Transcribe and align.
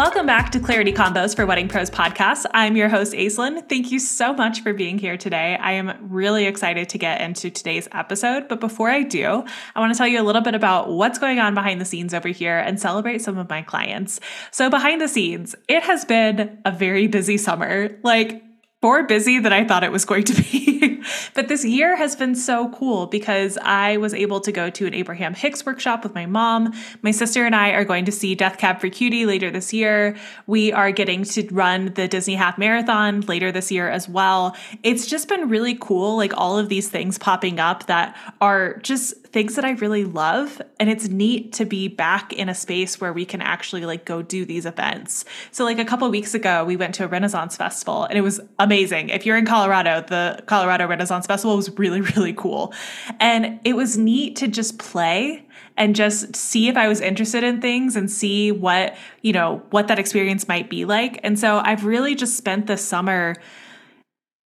Welcome 0.00 0.24
back 0.24 0.50
to 0.52 0.60
Clarity 0.60 0.94
Convos 0.94 1.36
for 1.36 1.44
Wedding 1.44 1.68
Pros 1.68 1.90
podcast. 1.90 2.46
I'm 2.54 2.74
your 2.74 2.88
host, 2.88 3.12
Aislinn. 3.12 3.68
Thank 3.68 3.92
you 3.92 3.98
so 3.98 4.32
much 4.32 4.62
for 4.62 4.72
being 4.72 4.96
here 4.96 5.18
today. 5.18 5.58
I 5.60 5.72
am 5.72 5.94
really 6.00 6.46
excited 6.46 6.88
to 6.88 6.96
get 6.96 7.20
into 7.20 7.50
today's 7.50 7.86
episode. 7.92 8.48
But 8.48 8.60
before 8.60 8.88
I 8.88 9.02
do, 9.02 9.44
I 9.74 9.78
want 9.78 9.92
to 9.92 9.98
tell 9.98 10.06
you 10.06 10.18
a 10.18 10.24
little 10.24 10.40
bit 10.40 10.54
about 10.54 10.88
what's 10.88 11.18
going 11.18 11.38
on 11.38 11.52
behind 11.52 11.82
the 11.82 11.84
scenes 11.84 12.14
over 12.14 12.28
here 12.28 12.58
and 12.58 12.80
celebrate 12.80 13.20
some 13.20 13.36
of 13.36 13.50
my 13.50 13.60
clients. 13.60 14.20
So, 14.50 14.70
behind 14.70 15.02
the 15.02 15.06
scenes, 15.06 15.54
it 15.68 15.82
has 15.82 16.06
been 16.06 16.62
a 16.64 16.72
very 16.72 17.06
busy 17.06 17.36
summer. 17.36 17.90
Like, 18.02 18.42
more 18.82 19.02
busy 19.02 19.38
than 19.38 19.52
I 19.52 19.66
thought 19.66 19.84
it 19.84 19.92
was 19.92 20.06
going 20.06 20.24
to 20.24 20.42
be. 20.42 20.80
but 21.34 21.48
this 21.48 21.64
year 21.64 21.96
has 21.96 22.16
been 22.16 22.34
so 22.34 22.68
cool 22.70 23.06
because 23.06 23.58
I 23.62 23.96
was 23.96 24.14
able 24.14 24.40
to 24.40 24.52
go 24.52 24.70
to 24.70 24.86
an 24.86 24.94
Abraham 24.94 25.34
Hicks 25.34 25.64
workshop 25.64 26.02
with 26.02 26.14
my 26.14 26.26
mom. 26.26 26.72
My 27.02 27.10
sister 27.10 27.44
and 27.44 27.54
I 27.54 27.70
are 27.70 27.84
going 27.84 28.04
to 28.04 28.12
see 28.12 28.34
Death 28.34 28.58
Cab 28.58 28.80
for 28.80 28.88
Cutie 28.88 29.26
later 29.26 29.50
this 29.50 29.72
year. 29.72 30.16
We 30.46 30.72
are 30.72 30.92
getting 30.92 31.24
to 31.24 31.46
run 31.50 31.92
the 31.94 32.08
Disney 32.08 32.34
Half 32.34 32.58
Marathon 32.58 33.20
later 33.22 33.52
this 33.52 33.70
year 33.70 33.88
as 33.88 34.08
well. 34.08 34.56
It's 34.82 35.06
just 35.06 35.28
been 35.28 35.48
really 35.48 35.76
cool, 35.80 36.16
like 36.16 36.32
all 36.36 36.58
of 36.58 36.68
these 36.68 36.88
things 36.88 37.18
popping 37.18 37.60
up 37.60 37.86
that 37.86 38.16
are 38.40 38.78
just 38.78 39.14
things 39.32 39.54
that 39.54 39.64
I 39.64 39.72
really 39.72 40.04
love. 40.04 40.60
And 40.78 40.90
it's 40.90 41.08
neat 41.08 41.52
to 41.54 41.64
be 41.64 41.88
back 41.88 42.32
in 42.32 42.48
a 42.48 42.54
space 42.54 43.00
where 43.00 43.12
we 43.12 43.24
can 43.24 43.40
actually 43.40 43.84
like 43.86 44.04
go 44.04 44.22
do 44.22 44.44
these 44.44 44.66
events. 44.66 45.24
So, 45.50 45.64
like 45.64 45.78
a 45.78 45.84
couple 45.84 46.08
weeks 46.10 46.34
ago, 46.34 46.64
we 46.64 46.76
went 46.76 46.94
to 46.96 47.04
a 47.04 47.08
Renaissance 47.08 47.56
festival 47.56 48.04
and 48.04 48.18
it 48.18 48.22
was 48.22 48.40
amazing. 48.58 49.10
If 49.10 49.26
you're 49.26 49.36
in 49.36 49.46
Colorado, 49.46 50.04
the 50.06 50.42
Colorado 50.46 50.86
Renaissance 50.86 51.26
Festival 51.26 51.56
was 51.56 51.70
really, 51.78 52.00
really 52.16 52.32
cool. 52.32 52.72
And 53.18 53.60
it 53.64 53.74
was 53.74 53.96
neat 53.96 54.36
to 54.36 54.48
just 54.48 54.78
play 54.78 55.46
and 55.76 55.94
just 55.96 56.36
see 56.36 56.68
if 56.68 56.76
I 56.76 56.88
was 56.88 57.00
interested 57.00 57.42
in 57.42 57.60
things 57.60 57.96
and 57.96 58.10
see 58.10 58.52
what, 58.52 58.96
you 59.22 59.32
know, 59.32 59.62
what 59.70 59.88
that 59.88 59.98
experience 59.98 60.46
might 60.48 60.68
be 60.68 60.84
like. 60.84 61.20
And 61.22 61.38
so 61.38 61.58
I've 61.58 61.84
really 61.84 62.14
just 62.14 62.36
spent 62.36 62.66
the 62.66 62.76
summer 62.76 63.36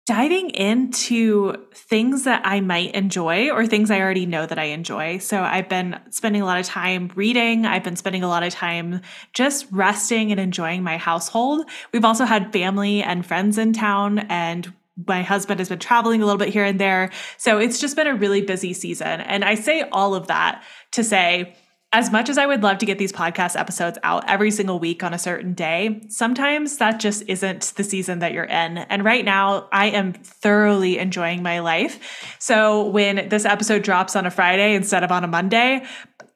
diving 0.05 0.51
into 0.51 1.55
things 1.75 2.25
that 2.25 2.43
I 2.45 2.61
might 2.61 2.95
enjoy 2.95 3.51
or 3.51 3.67
things 3.67 3.91
I 3.91 4.01
already 4.01 4.27
know 4.27 4.47
that 4.47 4.59
I 4.59 4.65
enjoy. 4.65 5.19
So 5.19 5.41
I've 5.41 5.69
been 5.69 6.01
spending 6.11 6.43
a 6.43 6.45
lot 6.45 6.59
of 6.59 6.67
time 6.67 7.13
reading. 7.15 7.67
I've 7.67 7.85
been 7.85 7.95
spending 7.95 8.25
a 8.25 8.29
lot 8.29 8.43
of 8.43 8.53
time 8.53 9.01
just 9.33 9.67
resting 9.71 10.33
and 10.33 10.41
enjoying 10.41 10.83
my 10.83 10.97
household. 10.97 11.71
We've 11.93 12.05
also 12.05 12.25
had 12.25 12.53
family 12.53 13.03
and 13.03 13.25
friends 13.25 13.59
in 13.59 13.73
town 13.73 14.21
and 14.21 14.73
my 15.07 15.23
husband 15.23 15.61
has 15.61 15.69
been 15.69 15.79
traveling 15.79 16.21
a 16.21 16.27
little 16.27 16.39
bit 16.39 16.51
here 16.51 16.65
and 16.65 16.79
there. 16.79 17.11
So 17.39 17.59
it's 17.59 17.81
just 17.81 17.97
been 17.97 18.07
a 18.07 18.15
really 18.15 18.43
busy 18.43 18.73
season. 18.73 19.21
And 19.21 19.45
I 19.45 19.55
say 19.55 19.83
all 19.93 20.15
of 20.15 20.27
that 20.27 20.63
to 20.93 21.05
say, 21.05 21.55
as 21.93 22.11
much 22.11 22.31
as 22.31 22.39
I 22.39 22.47
would 22.47 22.63
love 22.63 22.79
to 22.79 22.87
get 22.87 22.99
these 22.99 23.13
podcast 23.13 23.59
episodes 23.59 23.99
out 24.03 24.29
every 24.29 24.51
single 24.51 24.79
week 24.79 25.05
on 25.05 25.13
a 25.13 25.19
certain 25.19 25.53
day, 25.53 26.01
sometimes 26.09 26.79
that 26.79 26.99
just 26.99 27.23
isn't 27.29 27.75
the 27.77 27.85
season 27.85 28.21
that 28.21 28.33
you're 28.33 28.45
in. 28.45 28.79
And 28.79 29.05
right 29.05 29.25
now, 29.25 29.69
I 29.73 29.87
am 29.89 30.15
thoroughly 30.15 30.99
enjoying 30.99 31.43
my 31.43 31.59
life. 31.59 32.37
So 32.39 32.87
when 32.89 33.29
this 33.29 33.45
episode 33.45 33.83
drops 33.83 34.17
on 34.17 34.25
a 34.25 34.31
Friday 34.31 34.75
instead 34.75 35.05
of 35.05 35.13
on 35.13 35.23
a 35.23 35.29
Monday, 35.29 35.85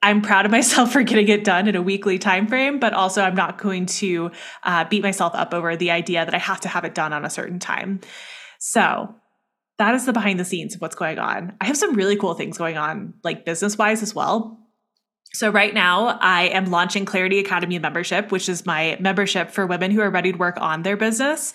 I'm 0.03 0.21
proud 0.21 0.45
of 0.45 0.53
myself 0.53 0.93
for 0.93 1.03
getting 1.03 1.29
it 1.29 1.43
done 1.43 1.69
in 1.69 1.75
a 1.75 1.83
weekly 1.83 2.19
time 2.19 2.47
frame, 2.49 2.79
but 2.79 2.93
also 2.93 3.23
I'm 3.23 3.35
not 3.35 3.57
going 3.57 3.87
to 3.87 4.33
uh, 4.63 4.85
beat 4.85 5.03
myself 5.03 5.35
up 5.35 5.55
over 5.55 5.75
the 5.75 5.91
idea 5.91 6.23
that 6.23 6.35
I 6.35 6.39
have 6.39 6.61
to 6.61 6.69
have 6.69 6.85
it 6.85 6.95
done 6.95 7.15
on 7.15 7.25
a 7.25 7.31
certain 7.31 7.59
time. 7.59 8.01
So 8.59 9.15
that 9.79 9.95
is 9.95 10.05
the 10.05 10.13
behind 10.13 10.39
the 10.39 10.45
scenes 10.45 10.75
of 10.75 10.83
what's 10.83 10.97
going 10.97 11.19
on. 11.19 11.55
I 11.63 11.67
have 11.67 11.79
some 11.79 11.95
really 11.95 12.17
cool 12.17 12.35
things 12.35 12.59
going 12.59 12.77
on, 12.77 13.15
like 13.25 13.47
business 13.47 13.79
wise 13.79 14.03
as 14.03 14.15
well. 14.15 14.66
So, 15.33 15.51
right 15.51 15.75
now, 15.75 16.19
I 16.21 16.45
am 16.45 16.67
launching 16.67 17.05
Clarity 17.05 17.39
Academy 17.39 17.79
membership, 17.79 18.33
which 18.33 18.49
is 18.49 18.65
my 18.65 18.97
membership 19.01 19.51
for 19.51 19.67
women 19.67 19.91
who 19.91 20.01
are 20.01 20.11
ready 20.11 20.33
to 20.33 20.39
work 20.39 20.57
on 20.61 20.83
their 20.83 20.97
business. 20.97 21.53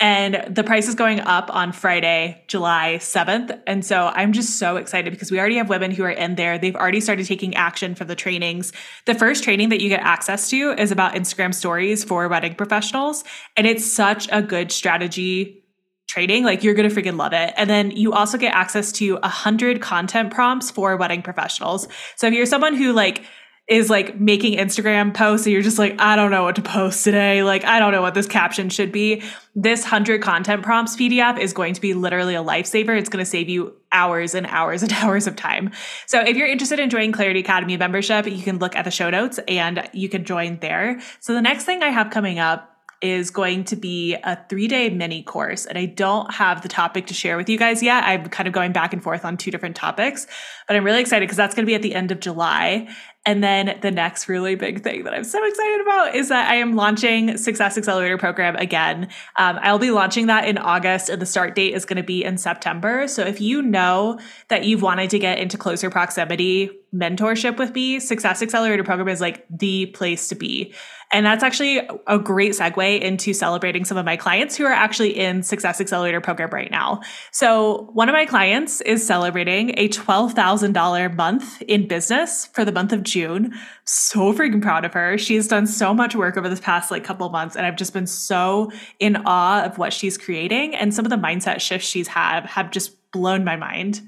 And 0.00 0.44
the 0.48 0.62
price 0.62 0.86
is 0.86 0.94
going 0.94 1.20
up 1.20 1.52
on 1.52 1.72
Friday, 1.72 2.44
July 2.46 2.98
7th. 3.00 3.60
And 3.66 3.84
so 3.84 4.06
I'm 4.06 4.32
just 4.32 4.58
so 4.58 4.76
excited 4.76 5.12
because 5.12 5.32
we 5.32 5.40
already 5.40 5.56
have 5.56 5.68
women 5.68 5.90
who 5.90 6.04
are 6.04 6.10
in 6.10 6.36
there. 6.36 6.56
They've 6.56 6.76
already 6.76 7.00
started 7.00 7.26
taking 7.26 7.56
action 7.56 7.96
for 7.96 8.04
the 8.04 8.14
trainings. 8.14 8.72
The 9.06 9.14
first 9.14 9.42
training 9.42 9.70
that 9.70 9.80
you 9.80 9.88
get 9.88 10.00
access 10.00 10.48
to 10.50 10.70
is 10.72 10.92
about 10.92 11.14
Instagram 11.14 11.52
stories 11.52 12.04
for 12.04 12.28
wedding 12.28 12.54
professionals. 12.54 13.24
And 13.56 13.66
it's 13.66 13.84
such 13.84 14.28
a 14.30 14.40
good 14.40 14.70
strategy 14.70 15.64
training, 16.08 16.42
like 16.42 16.64
you're 16.64 16.74
going 16.74 16.88
to 16.88 16.94
freaking 16.94 17.16
love 17.16 17.32
it. 17.32 17.52
And 17.56 17.70
then 17.70 17.92
you 17.92 18.12
also 18.12 18.36
get 18.38 18.54
access 18.54 18.90
to 18.92 19.18
a 19.22 19.28
hundred 19.28 19.80
content 19.80 20.32
prompts 20.32 20.70
for 20.70 20.96
wedding 20.96 21.22
professionals. 21.22 21.86
So 22.16 22.26
if 22.26 22.34
you're 22.34 22.46
someone 22.46 22.74
who 22.74 22.92
like 22.92 23.24
is 23.68 23.90
like 23.90 24.18
making 24.18 24.58
Instagram 24.58 25.12
posts 25.12 25.46
and 25.46 25.52
you're 25.52 25.60
just 25.60 25.78
like, 25.78 26.00
I 26.00 26.16
don't 26.16 26.30
know 26.30 26.44
what 26.44 26.56
to 26.56 26.62
post 26.62 27.04
today. 27.04 27.42
Like, 27.42 27.66
I 27.66 27.78
don't 27.78 27.92
know 27.92 28.00
what 28.00 28.14
this 28.14 28.26
caption 28.26 28.70
should 28.70 28.90
be. 28.90 29.22
This 29.54 29.82
100 29.82 30.22
content 30.22 30.62
prompts 30.62 30.96
PDF 30.96 31.38
is 31.38 31.52
going 31.52 31.74
to 31.74 31.80
be 31.80 31.92
literally 31.92 32.34
a 32.34 32.42
lifesaver. 32.42 32.98
It's 32.98 33.10
going 33.10 33.22
to 33.22 33.30
save 33.30 33.50
you 33.50 33.74
hours 33.92 34.34
and 34.34 34.46
hours 34.46 34.82
and 34.82 34.90
hours 34.94 35.26
of 35.26 35.36
time. 35.36 35.70
So 36.06 36.20
if 36.20 36.34
you're 36.34 36.48
interested 36.48 36.78
in 36.78 36.88
joining 36.88 37.12
Clarity 37.12 37.40
Academy 37.40 37.76
membership, 37.76 38.26
you 38.26 38.42
can 38.42 38.58
look 38.58 38.74
at 38.74 38.86
the 38.86 38.90
show 38.90 39.10
notes 39.10 39.38
and 39.46 39.86
you 39.92 40.08
can 40.08 40.24
join 40.24 40.58
there. 40.60 40.98
So 41.20 41.34
the 41.34 41.42
next 41.42 41.64
thing 41.64 41.82
I 41.82 41.90
have 41.90 42.10
coming 42.10 42.38
up 42.38 42.77
is 43.00 43.30
going 43.30 43.64
to 43.64 43.76
be 43.76 44.14
a 44.24 44.38
three 44.48 44.66
day 44.66 44.90
mini 44.90 45.22
course. 45.22 45.66
And 45.66 45.78
I 45.78 45.86
don't 45.86 46.32
have 46.34 46.62
the 46.62 46.68
topic 46.68 47.06
to 47.06 47.14
share 47.14 47.36
with 47.36 47.48
you 47.48 47.56
guys 47.56 47.82
yet. 47.82 48.04
I'm 48.04 48.26
kind 48.26 48.46
of 48.46 48.52
going 48.52 48.72
back 48.72 48.92
and 48.92 49.02
forth 49.02 49.24
on 49.24 49.36
two 49.36 49.50
different 49.50 49.76
topics, 49.76 50.26
but 50.66 50.76
I'm 50.76 50.84
really 50.84 51.00
excited 51.00 51.24
because 51.24 51.36
that's 51.36 51.54
going 51.54 51.64
to 51.64 51.70
be 51.70 51.74
at 51.74 51.82
the 51.82 51.94
end 51.94 52.10
of 52.10 52.20
July. 52.20 52.88
And 53.28 53.44
then 53.44 53.78
the 53.82 53.90
next 53.90 54.26
really 54.28 54.54
big 54.54 54.82
thing 54.82 55.04
that 55.04 55.12
I'm 55.12 55.22
so 55.22 55.44
excited 55.44 55.80
about 55.82 56.14
is 56.14 56.30
that 56.30 56.48
I 56.50 56.54
am 56.54 56.74
launching 56.74 57.36
Success 57.36 57.76
Accelerator 57.76 58.16
program 58.16 58.56
again. 58.56 59.08
Um, 59.36 59.58
I'll 59.60 59.78
be 59.78 59.90
launching 59.90 60.28
that 60.28 60.48
in 60.48 60.56
August, 60.56 61.10
and 61.10 61.20
the 61.20 61.26
start 61.26 61.54
date 61.54 61.74
is 61.74 61.84
going 61.84 61.98
to 61.98 62.02
be 62.02 62.24
in 62.24 62.38
September. 62.38 63.06
So 63.06 63.22
if 63.22 63.38
you 63.40 63.60
know 63.60 64.18
that 64.48 64.64
you've 64.64 64.80
wanted 64.80 65.10
to 65.10 65.18
get 65.18 65.38
into 65.38 65.58
closer 65.58 65.90
proximity 65.90 66.70
mentorship 66.94 67.58
with 67.58 67.74
me, 67.74 68.00
Success 68.00 68.40
Accelerator 68.40 68.82
program 68.82 69.08
is 69.08 69.20
like 69.20 69.44
the 69.50 69.86
place 69.86 70.28
to 70.28 70.34
be. 70.34 70.72
And 71.10 71.24
that's 71.24 71.42
actually 71.42 71.80
a 72.06 72.18
great 72.18 72.52
segue 72.52 73.00
into 73.00 73.32
celebrating 73.32 73.84
some 73.84 73.96
of 73.96 74.04
my 74.04 74.16
clients 74.16 74.56
who 74.56 74.64
are 74.64 74.72
actually 74.72 75.18
in 75.18 75.42
Success 75.42 75.80
Accelerator 75.80 76.20
program 76.20 76.50
right 76.50 76.70
now. 76.70 77.00
So, 77.32 77.88
one 77.94 78.08
of 78.08 78.12
my 78.12 78.26
clients 78.26 78.82
is 78.82 79.06
celebrating 79.06 79.70
a 79.78 79.88
$12,000 79.88 81.16
month 81.16 81.62
in 81.62 81.88
business 81.88 82.46
for 82.46 82.64
the 82.64 82.72
month 82.72 82.92
of 82.92 83.02
June. 83.02 83.54
So 83.84 84.34
freaking 84.34 84.60
proud 84.60 84.84
of 84.84 84.92
her. 84.92 85.16
She's 85.16 85.48
done 85.48 85.66
so 85.66 85.94
much 85.94 86.14
work 86.14 86.36
over 86.36 86.48
this 86.48 86.60
past 86.60 86.90
like 86.90 87.04
couple 87.04 87.28
months 87.30 87.56
and 87.56 87.64
I've 87.64 87.76
just 87.76 87.94
been 87.94 88.06
so 88.06 88.70
in 89.00 89.16
awe 89.24 89.64
of 89.64 89.78
what 89.78 89.94
she's 89.94 90.18
creating 90.18 90.74
and 90.74 90.92
some 90.92 91.06
of 91.06 91.10
the 91.10 91.16
mindset 91.16 91.60
shifts 91.60 91.88
she's 91.88 92.08
had 92.08 92.44
have 92.46 92.70
just 92.70 93.10
blown 93.12 93.44
my 93.44 93.56
mind. 93.56 94.02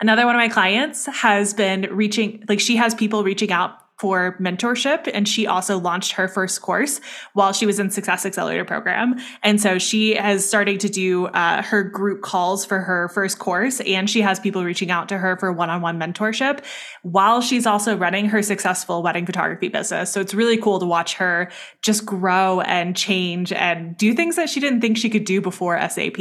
Another 0.00 0.24
one 0.24 0.34
of 0.34 0.38
my 0.38 0.48
clients 0.48 1.06
has 1.06 1.52
been 1.52 1.82
reaching 1.90 2.44
like 2.48 2.60
she 2.60 2.76
has 2.76 2.94
people 2.94 3.24
reaching 3.24 3.52
out 3.52 3.78
for 3.98 4.36
mentorship 4.38 5.10
and 5.12 5.26
she 5.26 5.46
also 5.46 5.78
launched 5.78 6.12
her 6.12 6.28
first 6.28 6.60
course 6.60 7.00
while 7.32 7.52
she 7.52 7.64
was 7.64 7.78
in 7.78 7.90
success 7.90 8.26
accelerator 8.26 8.64
program. 8.64 9.18
And 9.42 9.60
so 9.60 9.78
she 9.78 10.14
has 10.14 10.46
started 10.46 10.80
to 10.80 10.88
do 10.88 11.26
uh, 11.28 11.62
her 11.62 11.82
group 11.82 12.20
calls 12.20 12.64
for 12.64 12.80
her 12.80 13.08
first 13.08 13.38
course 13.38 13.80
and 13.80 14.08
she 14.08 14.20
has 14.20 14.38
people 14.38 14.64
reaching 14.64 14.90
out 14.90 15.08
to 15.08 15.18
her 15.18 15.36
for 15.38 15.50
one-on-one 15.50 15.98
mentorship 15.98 16.62
while 17.02 17.40
she's 17.40 17.66
also 17.66 17.96
running 17.96 18.26
her 18.26 18.42
successful 18.42 19.02
wedding 19.02 19.24
photography 19.24 19.68
business. 19.68 20.12
So 20.12 20.20
it's 20.20 20.34
really 20.34 20.58
cool 20.58 20.78
to 20.78 20.86
watch 20.86 21.14
her 21.14 21.50
just 21.80 22.04
grow 22.04 22.60
and 22.60 22.94
change 22.94 23.52
and 23.52 23.96
do 23.96 24.12
things 24.12 24.36
that 24.36 24.50
she 24.50 24.60
didn't 24.60 24.82
think 24.82 24.98
she 24.98 25.08
could 25.08 25.24
do 25.24 25.40
before 25.40 25.78
sap 25.88 26.18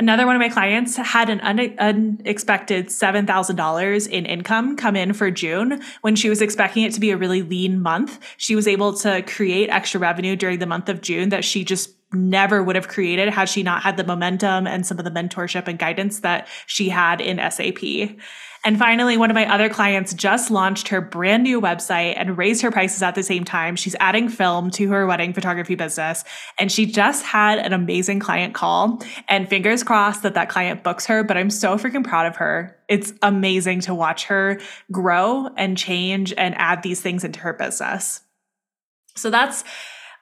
Another 0.00 0.26
one 0.26 0.36
of 0.36 0.40
my 0.40 0.48
clients 0.48 0.96
had 0.96 1.28
an 1.28 1.40
un- 1.40 1.74
unexpected 1.78 2.86
$7,000 2.86 4.08
in 4.08 4.26
income 4.26 4.76
come 4.76 4.94
in 4.94 5.12
for 5.12 5.28
June 5.32 5.82
when 6.02 6.14
she 6.14 6.28
was 6.28 6.40
expecting 6.40 6.84
it 6.84 6.92
to 6.92 7.00
be 7.00 7.10
a 7.10 7.16
really 7.16 7.42
lean 7.42 7.80
month. 7.82 8.20
She 8.36 8.54
was 8.54 8.68
able 8.68 8.92
to 8.98 9.22
create 9.22 9.70
extra 9.70 9.98
revenue 9.98 10.36
during 10.36 10.60
the 10.60 10.66
month 10.66 10.88
of 10.88 11.00
June 11.00 11.30
that 11.30 11.44
she 11.44 11.64
just 11.64 11.90
never 12.12 12.62
would 12.62 12.76
have 12.76 12.86
created 12.86 13.28
had 13.28 13.48
she 13.48 13.64
not 13.64 13.82
had 13.82 13.96
the 13.96 14.04
momentum 14.04 14.68
and 14.68 14.86
some 14.86 14.98
of 15.00 15.04
the 15.04 15.10
mentorship 15.10 15.66
and 15.66 15.80
guidance 15.80 16.20
that 16.20 16.46
she 16.66 16.88
had 16.88 17.20
in 17.20 17.38
SAP. 17.50 18.16
And 18.64 18.78
finally, 18.78 19.16
one 19.16 19.30
of 19.30 19.34
my 19.34 19.52
other 19.52 19.68
clients 19.68 20.12
just 20.14 20.50
launched 20.50 20.88
her 20.88 21.00
brand 21.00 21.42
new 21.42 21.60
website 21.60 22.14
and 22.16 22.36
raised 22.36 22.62
her 22.62 22.70
prices 22.70 23.02
at 23.02 23.14
the 23.14 23.22
same 23.22 23.44
time. 23.44 23.76
She's 23.76 23.96
adding 24.00 24.28
film 24.28 24.70
to 24.72 24.88
her 24.88 25.06
wedding 25.06 25.32
photography 25.32 25.74
business. 25.74 26.24
And 26.58 26.70
she 26.70 26.86
just 26.86 27.24
had 27.24 27.58
an 27.58 27.72
amazing 27.72 28.20
client 28.20 28.54
call. 28.54 29.02
And 29.28 29.48
fingers 29.48 29.82
crossed 29.82 30.22
that 30.22 30.34
that 30.34 30.48
client 30.48 30.82
books 30.82 31.06
her. 31.06 31.22
But 31.22 31.36
I'm 31.36 31.50
so 31.50 31.76
freaking 31.76 32.04
proud 32.04 32.26
of 32.26 32.36
her. 32.36 32.76
It's 32.88 33.12
amazing 33.22 33.80
to 33.82 33.94
watch 33.94 34.24
her 34.24 34.60
grow 34.90 35.48
and 35.56 35.76
change 35.76 36.34
and 36.36 36.54
add 36.56 36.82
these 36.82 37.00
things 37.00 37.24
into 37.24 37.40
her 37.40 37.52
business. 37.52 38.22
So 39.14 39.30
that's 39.30 39.64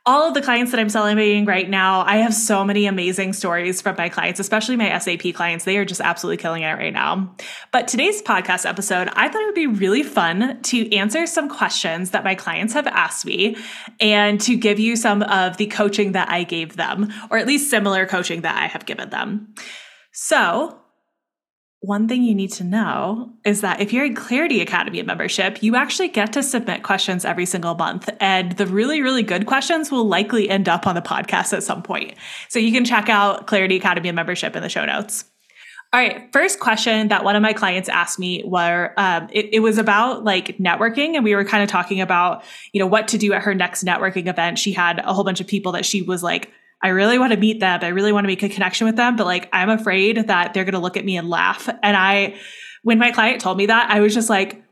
all 0.07 0.29
of 0.29 0.35
the 0.35 0.41
clients 0.41 0.71
that 0.71 0.79
I'm 0.79 0.89
celebrating 0.89 1.47
right 1.47 1.69
now, 1.69 2.03
I 2.03 2.19
have 2.19 2.33
so 2.33 2.65
many 2.65 2.87
amazing 2.87 3.33
stories 3.33 3.83
from 3.83 3.97
my 3.99 4.09
clients, 4.09 4.39
especially 4.39 4.77
my 4.77 4.97
SAP 4.99 5.35
clients. 5.35 5.65
They 5.65 5.77
are 5.79 5.85
just 5.85 6.01
absolutely 6.01 6.37
killing 6.37 6.63
it 6.63 6.73
right 6.73 6.93
now. 6.93 7.35
But 7.73 7.89
today's 7.89 8.23
podcast 8.23 8.69
episode, 8.69 9.09
I 9.15 9.29
thought 9.29 9.43
it 9.43 9.47
would 9.47 9.55
be 9.57 9.67
really 9.67 10.05
fun 10.05 10.63
to 10.63 10.95
answer 10.95 11.27
some 11.27 11.49
questions 11.49 12.13
that 12.13 12.23
my 12.23 12.37
clients 12.37 12.73
have 12.75 12.87
asked 12.87 13.27
me 13.27 13.57
and 13.99 14.41
to 14.43 14.57
give 14.57 14.79
you 14.79 14.95
some 14.95 15.23
of 15.25 15.57
the 15.57 15.67
coaching 15.67 16.13
that 16.13 16.31
I 16.31 16.45
gave 16.45 16.77
them, 16.77 17.13
or 17.29 17.39
at 17.39 17.49
least 17.49 17.69
similar 17.69 18.07
coaching 18.07 18.43
that 18.43 18.57
I 18.57 18.69
have 18.69 18.87
given 18.87 19.11
them. 19.11 19.55
So, 20.13 20.79
one 21.81 22.09
thing 22.09 22.23
you 22.23 22.35
need 22.35 22.53
to 22.53 22.65
know 22.65 23.33
is 23.45 23.61
that 23.61 23.81
if 23.81 23.93
you're 23.93 24.05
in 24.05 24.15
Clarity 24.15 24.61
Academy 24.61 25.03
membership, 25.03 25.63
you 25.63 25.77
actually 25.77 26.09
get 26.09 26.33
to 26.33 26.43
submit 26.43 26.83
questions 26.83 27.25
every 27.25 27.47
single 27.47 27.75
month. 27.75 28.09
And 28.19 28.53
the 28.53 28.67
really, 28.67 29.03
really 29.03 29.23
good 29.23 29.47
questions 29.47 29.91
will 29.91 30.07
likely 30.07 30.49
end 30.49 30.69
up 30.69 30.87
on 30.87 30.95
the 30.95 31.03
podcast 31.03 31.53
at 31.53 31.63
some 31.63 31.83
point. 31.83 32.15
So 32.49 32.59
you 32.59 32.73
can 32.73 32.85
check 32.85 33.09
out 33.09 33.47
Clarity 33.47 33.77
Academy 33.77 34.11
membership 34.11 34.57
in 34.57 34.63
the 34.63 34.69
show 34.69 34.85
notes. 34.85 35.27
All 35.93 36.01
right, 36.01 36.31
first 36.33 36.59
question 36.59 37.09
that 37.09 37.23
one 37.23 37.37
of 37.37 37.43
my 37.43 37.53
clients 37.53 37.89
asked 37.89 38.19
me 38.19 38.43
were 38.45 38.93
um, 38.97 39.29
it, 39.33 39.51
it 39.53 39.61
was 39.61 39.79
about 39.79 40.25
like 40.25 40.59
networking, 40.59 41.15
and 41.15 41.23
we 41.23 41.35
were 41.35 41.45
kind 41.45 41.63
of 41.63 41.69
talking 41.69 42.01
about 42.01 42.43
you 42.73 42.81
know 42.81 42.87
what 42.87 43.09
to 43.09 43.19
do 43.19 43.33
at 43.33 43.43
her 43.43 43.55
next 43.55 43.85
networking 43.85 44.27
event. 44.27 44.59
She 44.59 44.73
had 44.73 44.99
a 44.99 45.15
whole 45.15 45.23
bunch 45.23 45.41
of 45.41 45.47
people 45.47 45.73
that 45.73 45.87
she 45.87 46.03
was 46.03 46.25
like 46.25 46.51
I 46.83 46.89
really 46.89 47.19
want 47.19 47.33
to 47.33 47.39
meet 47.39 47.61
them. 47.61 47.81
I 47.83 47.89
really 47.89 48.13
want 48.13 48.25
to 48.25 48.29
make 48.29 48.43
a 48.43 48.49
connection 48.49 48.87
with 48.87 48.97
them, 48.97 49.17
but 49.17 49.27
like 49.27 49.49
I'm 49.53 49.71
afraid 49.71 50.29
that 50.29 50.55
they're 50.55 50.65
going 50.65 50.75
to 50.75 50.79
look 50.79 50.97
at 50.97 51.05
me 51.05 51.17
and 51.17 51.29
laugh. 51.29 51.69
And 51.83 51.97
I, 51.97 52.37
when 52.83 52.99
my 52.99 53.11
client 53.11 53.41
told 53.41 53.57
me 53.57 53.67
that, 53.67 53.91
I 53.91 54.01
was 54.01 54.15
just 54.15 54.31
like, 54.31 54.63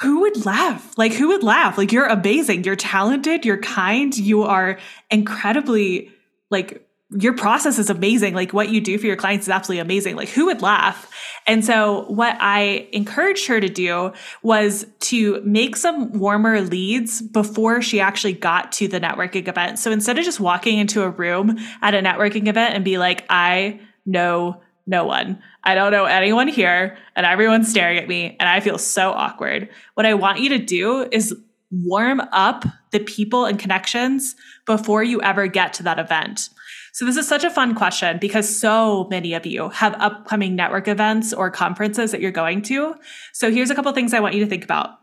who 0.00 0.20
would 0.20 0.46
laugh? 0.46 0.96
Like, 0.96 1.12
who 1.12 1.28
would 1.28 1.42
laugh? 1.42 1.76
Like, 1.76 1.92
you're 1.92 2.06
amazing. 2.06 2.64
You're 2.64 2.76
talented. 2.76 3.44
You're 3.44 3.58
kind. 3.58 4.16
You 4.16 4.44
are 4.44 4.78
incredibly 5.10 6.10
like 6.50 6.87
your 7.10 7.32
process 7.32 7.78
is 7.78 7.88
amazing. 7.88 8.34
Like 8.34 8.52
what 8.52 8.68
you 8.68 8.80
do 8.82 8.98
for 8.98 9.06
your 9.06 9.16
clients 9.16 9.46
is 9.46 9.50
absolutely 9.50 9.80
amazing. 9.80 10.14
Like 10.14 10.28
who 10.28 10.46
would 10.46 10.60
laugh? 10.60 11.10
And 11.46 11.64
so 11.64 12.04
what 12.08 12.36
I 12.38 12.88
encouraged 12.92 13.46
her 13.46 13.60
to 13.60 13.68
do 13.68 14.12
was 14.42 14.86
to 15.00 15.40
make 15.42 15.76
some 15.76 16.12
warmer 16.12 16.60
leads 16.60 17.22
before 17.22 17.80
she 17.80 17.98
actually 17.98 18.34
got 18.34 18.72
to 18.72 18.88
the 18.88 19.00
networking 19.00 19.48
event. 19.48 19.78
So 19.78 19.90
instead 19.90 20.18
of 20.18 20.24
just 20.24 20.38
walking 20.38 20.78
into 20.78 21.02
a 21.02 21.08
room 21.08 21.58
at 21.80 21.94
a 21.94 22.02
networking 22.02 22.46
event 22.46 22.74
and 22.74 22.84
be 22.84 22.98
like, 22.98 23.24
I 23.30 23.80
know 24.04 24.60
no 24.86 25.04
one. 25.04 25.42
I 25.64 25.74
don't 25.74 25.92
know 25.92 26.04
anyone 26.04 26.48
here 26.48 26.98
and 27.16 27.24
everyone's 27.24 27.70
staring 27.70 27.98
at 27.98 28.08
me 28.08 28.36
and 28.38 28.48
I 28.48 28.60
feel 28.60 28.76
so 28.76 29.12
awkward. 29.12 29.70
What 29.94 30.04
I 30.04 30.12
want 30.12 30.40
you 30.40 30.50
to 30.50 30.58
do 30.58 31.08
is 31.10 31.34
warm 31.70 32.20
up 32.32 32.64
the 32.90 33.00
people 33.00 33.44
and 33.44 33.58
connections 33.58 34.34
before 34.66 35.02
you 35.02 35.20
ever 35.22 35.46
get 35.46 35.72
to 35.74 35.82
that 35.82 35.98
event. 35.98 36.48
So 36.98 37.04
this 37.04 37.16
is 37.16 37.28
such 37.28 37.44
a 37.44 37.50
fun 37.50 37.76
question 37.76 38.18
because 38.18 38.58
so 38.58 39.06
many 39.08 39.32
of 39.32 39.46
you 39.46 39.68
have 39.68 39.94
upcoming 40.00 40.56
network 40.56 40.88
events 40.88 41.32
or 41.32 41.48
conferences 41.48 42.10
that 42.10 42.20
you're 42.20 42.32
going 42.32 42.60
to. 42.62 42.96
So 43.32 43.52
here's 43.52 43.70
a 43.70 43.76
couple 43.76 43.92
things 43.92 44.12
I 44.12 44.18
want 44.18 44.34
you 44.34 44.42
to 44.42 44.50
think 44.50 44.64
about. 44.64 44.98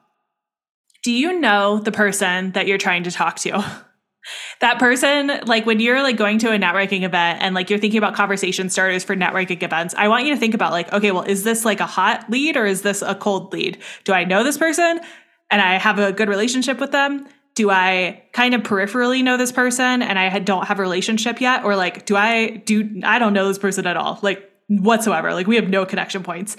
Do 1.05 1.13
you 1.13 1.39
know 1.39 1.79
the 1.79 1.93
person 1.93 2.51
that 2.51 2.67
you're 2.67 2.77
trying 2.77 3.03
to 3.03 3.11
talk 3.11 3.37
to? 3.37 3.63
that 4.59 4.77
person 4.77 5.31
like 5.45 5.65
when 5.65 5.79
you're 5.79 6.03
like 6.03 6.17
going 6.17 6.37
to 6.39 6.51
a 6.51 6.59
networking 6.59 7.03
event 7.03 7.41
and 7.41 7.55
like 7.55 7.69
you're 7.69 7.79
thinking 7.79 7.97
about 7.97 8.13
conversation 8.13 8.69
starters 8.69 9.03
for 9.03 9.15
networking 9.15 9.61
events 9.61 9.93
i 9.99 10.07
want 10.07 10.25
you 10.25 10.33
to 10.33 10.39
think 10.39 10.55
about 10.55 10.71
like 10.71 10.91
okay 10.91 11.11
well 11.11 11.21
is 11.21 11.43
this 11.43 11.63
like 11.63 11.79
a 11.79 11.85
hot 11.85 12.27
lead 12.27 12.57
or 12.57 12.65
is 12.65 12.81
this 12.81 13.03
a 13.03 13.13
cold 13.13 13.53
lead 13.53 13.77
do 14.03 14.13
i 14.13 14.23
know 14.23 14.43
this 14.43 14.57
person 14.57 14.99
and 15.51 15.61
i 15.61 15.77
have 15.77 15.99
a 15.99 16.11
good 16.11 16.27
relationship 16.27 16.79
with 16.79 16.91
them 16.91 17.27
do 17.55 17.69
I 17.71 18.23
kind 18.33 18.53
of 18.53 18.61
peripherally 18.61 19.23
know 19.23 19.37
this 19.37 19.51
person 19.51 20.01
and 20.01 20.19
I 20.19 20.39
don't 20.39 20.67
have 20.67 20.79
a 20.79 20.81
relationship 20.81 21.39
yet? 21.39 21.63
Or 21.63 21.75
like, 21.75 22.05
do 22.05 22.15
I 22.15 22.57
do, 22.65 23.01
I 23.03 23.17
don't 23.17 23.33
know 23.33 23.47
this 23.47 23.57
person 23.57 23.87
at 23.87 23.97
all, 23.97 24.19
like 24.21 24.49
whatsoever. 24.67 25.33
Like 25.33 25.47
we 25.47 25.55
have 25.55 25.69
no 25.69 25.85
connection 25.85 26.21
points 26.21 26.57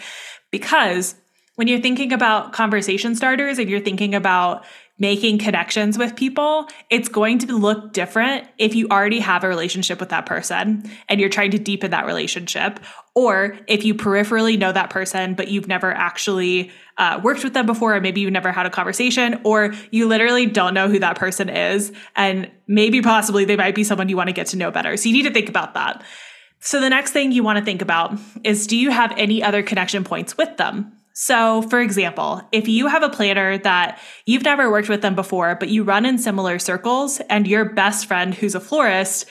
because 0.50 1.14
when 1.56 1.68
you're 1.68 1.80
thinking 1.80 2.12
about 2.12 2.52
conversation 2.52 3.14
starters 3.14 3.58
and 3.58 3.68
you're 3.68 3.80
thinking 3.80 4.14
about 4.14 4.64
making 4.98 5.38
connections 5.38 5.98
with 5.98 6.16
people, 6.16 6.66
it's 6.88 7.08
going 7.08 7.38
to 7.38 7.56
look 7.56 7.92
different 7.92 8.48
if 8.58 8.74
you 8.74 8.88
already 8.88 9.20
have 9.20 9.44
a 9.44 9.48
relationship 9.48 10.00
with 10.00 10.08
that 10.08 10.24
person 10.24 10.90
and 11.08 11.20
you're 11.20 11.28
trying 11.28 11.50
to 11.50 11.58
deepen 11.58 11.90
that 11.90 12.06
relationship, 12.06 12.80
or 13.14 13.58
if 13.66 13.84
you 13.84 13.94
peripherally 13.94 14.58
know 14.58 14.72
that 14.72 14.88
person, 14.88 15.34
but 15.34 15.48
you've 15.48 15.68
never 15.68 15.92
actually 15.92 16.70
uh, 16.96 17.20
worked 17.22 17.44
with 17.44 17.52
them 17.52 17.66
before, 17.66 17.94
or 17.94 18.00
maybe 18.00 18.22
you've 18.22 18.32
never 18.32 18.52
had 18.52 18.64
a 18.64 18.70
conversation, 18.70 19.38
or 19.44 19.74
you 19.90 20.08
literally 20.08 20.46
don't 20.46 20.72
know 20.72 20.88
who 20.88 20.98
that 20.98 21.16
person 21.16 21.50
is. 21.50 21.92
And 22.14 22.50
maybe 22.66 23.02
possibly 23.02 23.44
they 23.44 23.56
might 23.56 23.74
be 23.74 23.84
someone 23.84 24.08
you 24.08 24.16
want 24.16 24.28
to 24.28 24.34
get 24.34 24.46
to 24.48 24.56
know 24.56 24.70
better. 24.70 24.96
So 24.96 25.08
you 25.10 25.14
need 25.14 25.24
to 25.28 25.32
think 25.32 25.50
about 25.50 25.74
that. 25.74 26.02
So 26.60 26.80
the 26.80 26.88
next 26.88 27.10
thing 27.10 27.32
you 27.32 27.42
want 27.42 27.58
to 27.58 27.64
think 27.64 27.82
about 27.82 28.18
is 28.42 28.66
do 28.66 28.78
you 28.78 28.90
have 28.90 29.12
any 29.18 29.42
other 29.42 29.62
connection 29.62 30.04
points 30.04 30.38
with 30.38 30.56
them? 30.56 30.95
So, 31.18 31.62
for 31.62 31.80
example, 31.80 32.42
if 32.52 32.68
you 32.68 32.88
have 32.88 33.02
a 33.02 33.08
planner 33.08 33.56
that 33.56 33.98
you've 34.26 34.42
never 34.42 34.70
worked 34.70 34.90
with 34.90 35.00
them 35.00 35.14
before, 35.14 35.54
but 35.54 35.70
you 35.70 35.82
run 35.82 36.04
in 36.04 36.18
similar 36.18 36.58
circles 36.58 37.20
and 37.30 37.46
your 37.46 37.64
best 37.64 38.04
friend 38.04 38.34
who's 38.34 38.54
a 38.54 38.60
florist 38.60 39.26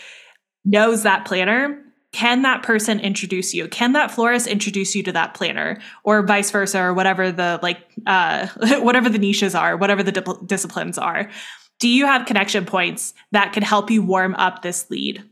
knows 0.66 1.04
that 1.04 1.26
planner, 1.26 1.80
can 2.12 2.42
that 2.42 2.64
person 2.64 3.00
introduce 3.00 3.54
you? 3.54 3.68
Can 3.68 3.94
that 3.94 4.10
florist 4.10 4.48
introduce 4.48 4.96
you 4.96 5.04
to 5.04 5.12
that 5.12 5.36
planner 5.36 5.78
or 6.04 6.26
vice 6.26 6.50
versa 6.50 6.82
or 6.82 6.92
whatever 6.96 7.32
the 7.32 7.60
like 7.62 7.78
uh 8.08 8.48
whatever 8.80 9.08
the 9.08 9.20
niches 9.20 9.54
are, 9.54 9.78
whatever 9.78 10.02
the 10.02 10.12
dip- 10.12 10.48
disciplines 10.48 10.98
are? 10.98 11.30
Do 11.80 11.88
you 11.88 12.08
have 12.08 12.26
connection 12.26 12.66
points 12.66 13.14
that 13.32 13.54
could 13.54 13.64
help 13.64 13.92
you 13.92 14.02
warm 14.02 14.34
up 14.36 14.64
this 14.64 14.90
lead? 14.90 15.24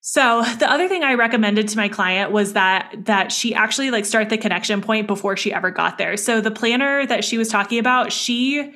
So 0.00 0.42
the 0.58 0.70
other 0.70 0.88
thing 0.88 1.02
I 1.02 1.14
recommended 1.14 1.68
to 1.68 1.76
my 1.76 1.88
client 1.88 2.32
was 2.32 2.54
that 2.54 2.94
that 3.04 3.32
she 3.32 3.54
actually 3.54 3.90
like 3.90 4.04
start 4.04 4.30
the 4.30 4.38
connection 4.38 4.80
point 4.80 5.06
before 5.06 5.36
she 5.36 5.52
ever 5.52 5.70
got 5.70 5.98
there. 5.98 6.16
So 6.16 6.40
the 6.40 6.50
planner 6.50 7.06
that 7.06 7.24
she 7.24 7.38
was 7.38 7.48
talking 7.48 7.78
about, 7.78 8.12
she 8.12 8.74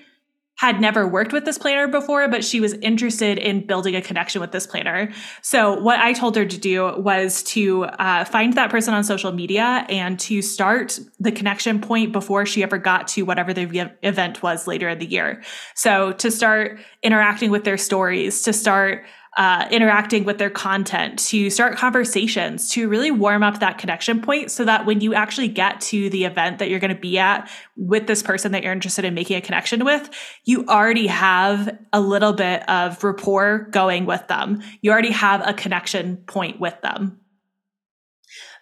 had 0.57 0.81
never 0.81 1.07
worked 1.07 1.33
with 1.33 1.45
this 1.45 1.59
planner 1.59 1.89
before, 1.89 2.29
but 2.29 2.45
she 2.45 2.61
was 2.61 2.75
interested 2.75 3.39
in 3.39 3.67
building 3.67 3.97
a 3.97 4.03
connection 4.03 4.41
with 4.41 4.53
this 4.53 4.69
planner. 4.69 5.11
So 5.43 5.81
what 5.81 5.99
I 5.99 6.13
told 6.13 6.37
her 6.37 6.47
to 6.47 6.59
do 6.59 6.97
was 6.97 7.43
to 7.45 7.85
uh, 7.85 8.25
find 8.25 8.53
that 8.53 8.71
person 8.71 8.95
on 8.95 9.03
social 9.03 9.33
media 9.33 9.85
and 9.89 10.19
to 10.21 10.43
start 10.43 11.01
the 11.19 11.33
connection 11.33 11.81
point 11.81 12.13
before 12.13 12.47
she 12.47 12.63
ever 12.63 12.79
got 12.79 13.09
to 13.09 13.23
whatever 13.23 13.53
the 13.53 13.91
event 14.05 14.45
was 14.45 14.69
later 14.69 14.89
in 14.89 15.01
the 15.01 15.07
year. 15.07 15.43
So 15.75 16.13
to 16.13 16.31
start 16.31 16.79
interacting 17.03 17.51
with 17.51 17.65
their 17.65 17.79
stories, 17.79 18.43
to 18.43 18.53
start 18.53 19.05
uh, 19.37 19.67
interacting 19.71 20.25
with 20.25 20.39
their 20.39 20.51
content, 20.51 21.19
to 21.19 21.51
start 21.51 21.77
conversations, 21.77 22.71
to 22.71 22.89
really 22.89 23.11
warm 23.11 23.43
up 23.43 23.61
that 23.61 23.79
connection 23.79 24.21
point 24.21 24.51
so 24.51 24.65
that 24.65 24.87
when 24.87 25.01
you 25.01 25.15
actually 25.15 25.49
get 25.49 25.81
to 25.81 26.09
the 26.11 26.25
event 26.25 26.59
that 26.59 26.71
you're 26.71 26.81
going 26.81 26.95
to 26.95 27.01
be 27.01 27.19
at 27.19 27.51
with 27.77 28.07
this 28.07 28.23
person 28.23 28.53
that 28.53 28.63
you're 28.63 28.73
interested 28.73 29.05
in 29.05 29.15
making 29.15 29.37
a 29.37 29.41
connection 29.41 29.85
with, 29.85 30.09
you 30.45 30.65
already 30.67 31.09
have 31.09 31.77
a 31.93 32.01
little 32.01 32.33
bit 32.33 32.69
of 32.69 33.03
rapport 33.03 33.67
going 33.71 34.07
with 34.07 34.27
them. 34.29 34.63
You 34.83 34.93
already 34.93 35.11
have 35.11 35.47
a 35.47 35.53
connection 35.53 36.19
point 36.19 36.61
with 36.61 36.81
them. 36.83 37.21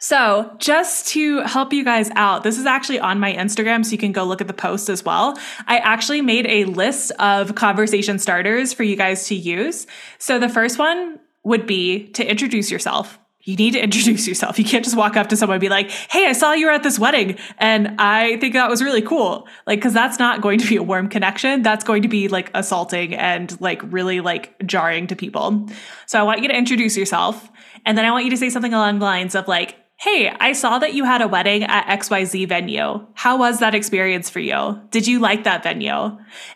So, 0.03 0.53
just 0.59 1.07
to 1.11 1.43
help 1.43 1.73
you 1.73 1.85
guys 1.85 2.11
out, 2.17 2.43
this 2.43 2.59
is 2.59 2.67
actually 2.67 2.99
on 2.99 3.21
my 3.21 3.33
Instagram, 3.35 3.85
so 3.85 3.93
you 3.93 3.99
can 3.99 4.11
go 4.11 4.25
look 4.25 4.41
at 4.41 4.49
the 4.49 4.53
post 4.53 4.89
as 4.89 5.05
well. 5.05 5.39
I 5.69 5.79
actually 5.79 6.23
made 6.23 6.45
a 6.49 6.65
list 6.65 7.13
of 7.21 7.55
conversation 7.55 8.19
starters 8.19 8.73
for 8.73 8.83
you 8.83 8.97
guys 8.97 9.29
to 9.29 9.37
use. 9.37 9.87
So, 10.19 10.41
the 10.41 10.49
first 10.49 10.77
one 10.77 11.21
would 11.45 11.69
be 11.69 12.09
to 12.15 12.29
introduce 12.29 12.69
yourself. 12.69 13.21
You 13.43 13.55
need 13.55 13.75
to 13.75 13.79
introduce 13.81 14.27
yourself. 14.27 14.59
You 14.59 14.65
can't 14.65 14.85
just 14.85 14.97
walk 14.97 15.17
up 15.17 15.29
to 15.29 15.37
someone 15.37 15.55
and 15.55 15.61
be 15.61 15.69
like, 15.69 15.91
Hey, 15.91 16.27
I 16.27 16.33
saw 16.33 16.53
you 16.53 16.67
were 16.67 16.73
at 16.73 16.83
this 16.83 16.99
wedding 16.99 17.39
and 17.59 18.01
I 18.01 18.39
think 18.39 18.55
that 18.55 18.71
was 18.71 18.83
really 18.83 19.03
cool. 19.03 19.49
Like, 19.67 19.83
cause 19.83 19.93
that's 19.93 20.19
not 20.19 20.41
going 20.41 20.61
to 20.61 20.69
be 20.69 20.77
a 20.77 20.83
warm 20.83 21.09
connection. 21.09 21.63
That's 21.63 21.83
going 21.83 22.03
to 22.03 22.09
be 22.09 22.29
like 22.29 22.53
assaulting 22.55 23.15
and 23.17 23.61
like 23.61 23.83
really 23.85 24.21
like 24.21 24.55
jarring 24.65 25.09
to 25.09 25.17
people. 25.17 25.69
So 26.07 26.21
I 26.21 26.23
want 26.23 26.43
you 26.43 26.49
to 26.49 26.57
introduce 26.57 26.97
yourself. 26.97 27.51
And 27.85 27.99
then 27.99 28.05
I 28.05 28.13
want 28.13 28.25
you 28.25 28.31
to 28.31 28.37
say 28.37 28.49
something 28.49 28.73
along 28.73 29.01
the 29.01 29.05
lines 29.05 29.35
of 29.35 29.49
like, 29.49 29.77
Hey, 29.99 30.29
I 30.29 30.53
saw 30.53 30.81
that 30.81 30.95
you 30.95 31.05
had 31.05 31.23
a 31.23 31.29
wedding 31.29 31.63
at 31.63 31.87
XYZ 32.01 32.49
venue. 32.49 33.07
How 33.15 33.39
was 33.39 33.61
that 33.61 33.75
experience 33.75 34.29
for 34.29 34.41
you? 34.41 34.81
Did 34.91 35.07
you 35.07 35.21
like 35.21 35.45
that 35.45 35.63
venue? 35.63 35.93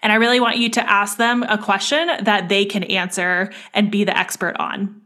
And 0.02 0.12
I 0.12 0.16
really 0.16 0.40
want 0.40 0.56
you 0.58 0.68
to 0.70 0.90
ask 0.90 1.16
them 1.16 1.44
a 1.44 1.56
question 1.56 2.08
that 2.24 2.48
they 2.48 2.64
can 2.64 2.82
answer 2.84 3.52
and 3.72 3.90
be 3.90 4.02
the 4.02 4.16
expert 4.16 4.56
on. 4.58 5.00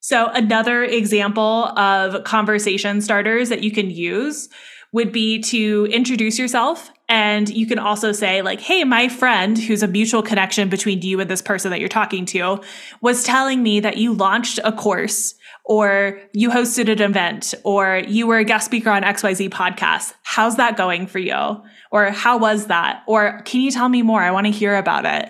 So, 0.00 0.26
another 0.30 0.82
example 0.82 1.66
of 1.78 2.24
conversation 2.24 3.00
starters 3.00 3.50
that 3.50 3.62
you 3.62 3.70
can 3.70 3.88
use 3.88 4.48
would 4.92 5.12
be 5.12 5.40
to 5.42 5.86
introduce 5.92 6.40
yourself. 6.40 6.90
And 7.12 7.50
you 7.50 7.66
can 7.66 7.78
also 7.78 8.10
say, 8.12 8.40
like, 8.40 8.58
hey, 8.58 8.84
my 8.84 9.06
friend, 9.06 9.58
who's 9.58 9.82
a 9.82 9.86
mutual 9.86 10.22
connection 10.22 10.70
between 10.70 11.02
you 11.02 11.20
and 11.20 11.28
this 11.28 11.42
person 11.42 11.70
that 11.70 11.78
you're 11.78 11.90
talking 11.90 12.24
to, 12.24 12.62
was 13.02 13.22
telling 13.22 13.62
me 13.62 13.80
that 13.80 13.98
you 13.98 14.14
launched 14.14 14.58
a 14.64 14.72
course 14.72 15.34
or 15.66 16.18
you 16.32 16.48
hosted 16.48 16.90
an 16.90 17.02
event 17.02 17.52
or 17.64 18.02
you 18.08 18.26
were 18.26 18.38
a 18.38 18.44
guest 18.44 18.64
speaker 18.64 18.88
on 18.88 19.02
XYZ 19.02 19.50
podcast. 19.50 20.14
How's 20.22 20.56
that 20.56 20.78
going 20.78 21.06
for 21.06 21.18
you? 21.18 21.62
Or 21.90 22.10
how 22.12 22.38
was 22.38 22.68
that? 22.68 23.02
Or 23.06 23.42
can 23.44 23.60
you 23.60 23.70
tell 23.70 23.90
me 23.90 24.00
more? 24.00 24.22
I 24.22 24.30
want 24.30 24.46
to 24.46 24.50
hear 24.50 24.74
about 24.74 25.04
it. 25.04 25.28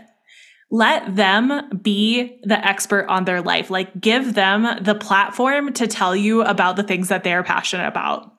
let 0.73 1.15
them 1.15 1.69
be 1.83 2.41
the 2.45 2.67
expert 2.67 3.07
on 3.09 3.27
their 3.27 3.43
life. 3.43 3.69
Like 3.71 4.01
give 4.01 4.33
them 4.35 4.83
the 4.83 4.95
platform 4.95 5.75
to 5.75 5.87
tell 5.87 6.17
you 6.17 6.43
about 6.43 6.77
the 6.77 6.83
things 6.83 7.09
that 7.09 7.25
they're 7.25 7.43
passionate 7.43 7.87
about. 7.87 8.33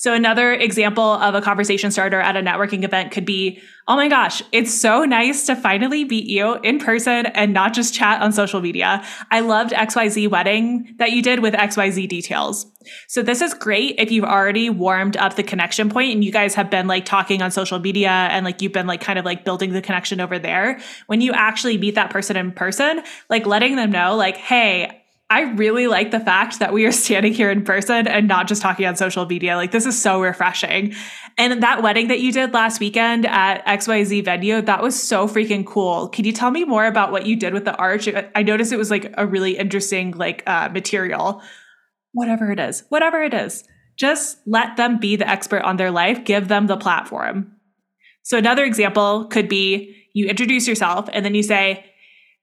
So 0.00 0.14
another 0.14 0.54
example 0.54 1.04
of 1.04 1.34
a 1.34 1.42
conversation 1.42 1.90
starter 1.90 2.18
at 2.18 2.34
a 2.34 2.40
networking 2.40 2.84
event 2.84 3.12
could 3.12 3.26
be, 3.26 3.60
oh 3.86 3.96
my 3.96 4.08
gosh, 4.08 4.42
it's 4.50 4.72
so 4.72 5.04
nice 5.04 5.44
to 5.44 5.54
finally 5.54 6.06
meet 6.06 6.24
you 6.24 6.54
in 6.60 6.78
person 6.78 7.26
and 7.26 7.52
not 7.52 7.74
just 7.74 7.92
chat 7.92 8.22
on 8.22 8.32
social 8.32 8.62
media. 8.62 9.04
I 9.30 9.40
loved 9.40 9.72
XYZ 9.72 10.30
wedding 10.30 10.94
that 10.96 11.12
you 11.12 11.20
did 11.20 11.40
with 11.40 11.52
XYZ 11.52 12.08
details. 12.08 12.64
So 13.08 13.20
this 13.20 13.42
is 13.42 13.52
great 13.52 13.96
if 13.98 14.10
you've 14.10 14.24
already 14.24 14.70
warmed 14.70 15.18
up 15.18 15.36
the 15.36 15.42
connection 15.42 15.90
point 15.90 16.14
and 16.14 16.24
you 16.24 16.32
guys 16.32 16.54
have 16.54 16.70
been 16.70 16.86
like 16.86 17.04
talking 17.04 17.42
on 17.42 17.50
social 17.50 17.78
media 17.78 18.08
and 18.08 18.42
like 18.42 18.62
you've 18.62 18.72
been 18.72 18.86
like 18.86 19.02
kind 19.02 19.18
of 19.18 19.26
like 19.26 19.44
building 19.44 19.74
the 19.74 19.82
connection 19.82 20.18
over 20.18 20.38
there. 20.38 20.80
When 21.08 21.20
you 21.20 21.32
actually 21.34 21.76
meet 21.76 21.96
that 21.96 22.08
person 22.08 22.38
in 22.38 22.52
person, 22.52 23.02
like 23.28 23.44
letting 23.44 23.76
them 23.76 23.90
know 23.90 24.16
like, 24.16 24.38
hey, 24.38 24.99
I 25.30 25.42
really 25.42 25.86
like 25.86 26.10
the 26.10 26.18
fact 26.18 26.58
that 26.58 26.72
we 26.72 26.84
are 26.86 26.92
standing 26.92 27.32
here 27.32 27.52
in 27.52 27.62
person 27.62 28.08
and 28.08 28.26
not 28.26 28.48
just 28.48 28.60
talking 28.60 28.84
on 28.84 28.96
social 28.96 29.24
media. 29.26 29.54
Like, 29.54 29.70
this 29.70 29.86
is 29.86 30.00
so 30.00 30.20
refreshing. 30.20 30.92
And 31.38 31.62
that 31.62 31.84
wedding 31.84 32.08
that 32.08 32.18
you 32.18 32.32
did 32.32 32.52
last 32.52 32.80
weekend 32.80 33.26
at 33.26 33.64
XYZ 33.64 34.24
venue, 34.24 34.60
that 34.60 34.82
was 34.82 35.00
so 35.00 35.28
freaking 35.28 35.64
cool. 35.64 36.08
Can 36.08 36.24
you 36.24 36.32
tell 36.32 36.50
me 36.50 36.64
more 36.64 36.84
about 36.84 37.12
what 37.12 37.26
you 37.26 37.36
did 37.36 37.54
with 37.54 37.64
the 37.64 37.76
arch? 37.76 38.08
I 38.34 38.42
noticed 38.42 38.72
it 38.72 38.76
was 38.76 38.90
like 38.90 39.14
a 39.16 39.24
really 39.24 39.56
interesting, 39.56 40.10
like, 40.12 40.42
uh, 40.48 40.68
material. 40.70 41.42
Whatever 42.12 42.50
it 42.50 42.58
is, 42.58 42.82
whatever 42.88 43.22
it 43.22 43.32
is, 43.32 43.62
just 43.96 44.38
let 44.46 44.76
them 44.76 44.98
be 44.98 45.14
the 45.14 45.28
expert 45.28 45.62
on 45.62 45.76
their 45.76 45.92
life, 45.92 46.24
give 46.24 46.48
them 46.48 46.66
the 46.66 46.76
platform. 46.76 47.52
So, 48.22 48.36
another 48.36 48.64
example 48.64 49.26
could 49.26 49.48
be 49.48 49.96
you 50.12 50.26
introduce 50.26 50.66
yourself 50.66 51.08
and 51.12 51.24
then 51.24 51.36
you 51.36 51.44
say, 51.44 51.84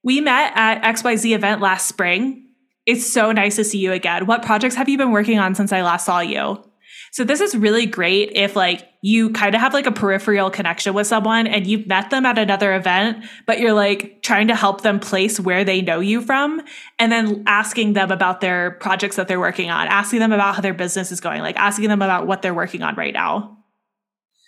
We 0.03 0.21
met 0.21 0.53
at 0.55 0.81
XYZ 0.83 1.35
event 1.35 1.59
last 1.59 1.89
spring 1.89 2.46
it's 2.87 3.05
so 3.05 3.33
nice 3.33 3.57
to 3.57 3.65
see 3.65 3.79
you 3.79 3.91
again. 3.91 4.25
What 4.25 4.41
projects 4.41 4.75
have 4.75 4.87
you 4.87 4.97
been 4.97 5.11
working 5.11 5.37
on 5.37 5.53
since 5.53 5.73
I 5.73 5.83
last 5.83 6.05
saw 6.05 6.21
you? 6.21 6.63
So 7.11 7.23
this 7.23 7.41
is 7.41 7.55
really 7.55 7.85
great 7.85 8.31
if 8.33 8.55
like 8.55 8.87
you 9.01 9.31
kind 9.31 9.53
of 9.55 9.61
have 9.61 9.73
like 9.73 9.85
a 9.85 9.91
peripheral 9.91 10.49
connection 10.49 10.93
with 10.93 11.05
someone 11.05 11.47
and 11.47 11.67
you've 11.67 11.85
met 11.85 12.09
them 12.09 12.25
at 12.25 12.37
another 12.37 12.73
event, 12.75 13.25
but 13.45 13.59
you're 13.59 13.73
like 13.73 14.21
trying 14.23 14.47
to 14.47 14.55
help 14.55 14.81
them 14.81 14.99
place 14.99 15.39
where 15.39 15.63
they 15.63 15.81
know 15.81 15.99
you 15.99 16.21
from 16.21 16.61
and 16.97 17.11
then 17.11 17.43
asking 17.45 17.93
them 17.93 18.09
about 18.09 18.39
their 18.39 18.71
projects 18.71 19.17
that 19.17 19.27
they're 19.27 19.39
working 19.39 19.69
on, 19.69 19.87
asking 19.87 20.19
them 20.19 20.31
about 20.31 20.55
how 20.55 20.61
their 20.61 20.73
business 20.73 21.11
is 21.11 21.19
going, 21.19 21.41
like 21.41 21.57
asking 21.57 21.89
them 21.89 22.01
about 22.01 22.25
what 22.25 22.41
they're 22.41 22.53
working 22.53 22.83
on 22.83 22.95
right 22.95 23.13
now. 23.13 23.57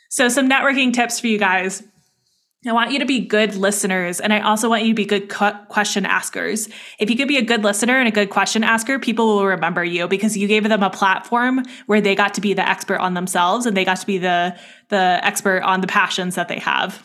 So 0.10 0.30
some 0.30 0.50
networking 0.50 0.94
tips 0.94 1.20
for 1.20 1.28
you 1.28 1.38
guys. 1.38 1.84
I 2.68 2.74
want 2.74 2.92
you 2.92 3.00
to 3.00 3.06
be 3.06 3.22
good 3.22 3.56
listeners 3.56 4.20
and 4.20 4.34
I 4.34 4.42
also 4.42 4.68
want 4.68 4.84
you 4.84 4.90
to 4.90 4.94
be 4.94 5.06
good 5.06 5.30
question 5.30 6.06
askers. 6.06 6.68
If 7.00 7.10
you 7.10 7.16
could 7.16 7.30
be 7.30 7.38
a 7.38 7.42
good 7.42 7.64
listener 7.64 7.98
and 7.98 8.08
a 8.08 8.12
good 8.12 8.30
question 8.30 8.66
asker, 8.66 9.00
people 9.00 9.28
will 9.28 9.46
remember 9.46 9.82
you 9.82 10.10
because 10.10 10.36
you 10.36 10.46
gave 10.46 10.68
them 10.68 10.84
a 10.84 10.90
platform 10.90 11.64
where 11.86 12.02
they 12.02 12.16
got 12.16 12.34
to 12.34 12.42
be 12.42 12.54
the 12.54 12.68
expert 12.68 13.00
on 13.00 13.14
themselves 13.14 13.66
and 13.66 13.78
they 13.78 13.86
got 13.86 14.02
to 14.02 14.06
be 14.06 14.18
the 14.18 14.58
the 14.90 15.20
expert 15.24 15.62
on 15.64 15.80
the 15.80 15.88
passions 15.88 16.36
that 16.36 16.50
they 16.50 16.60
have. 16.60 17.02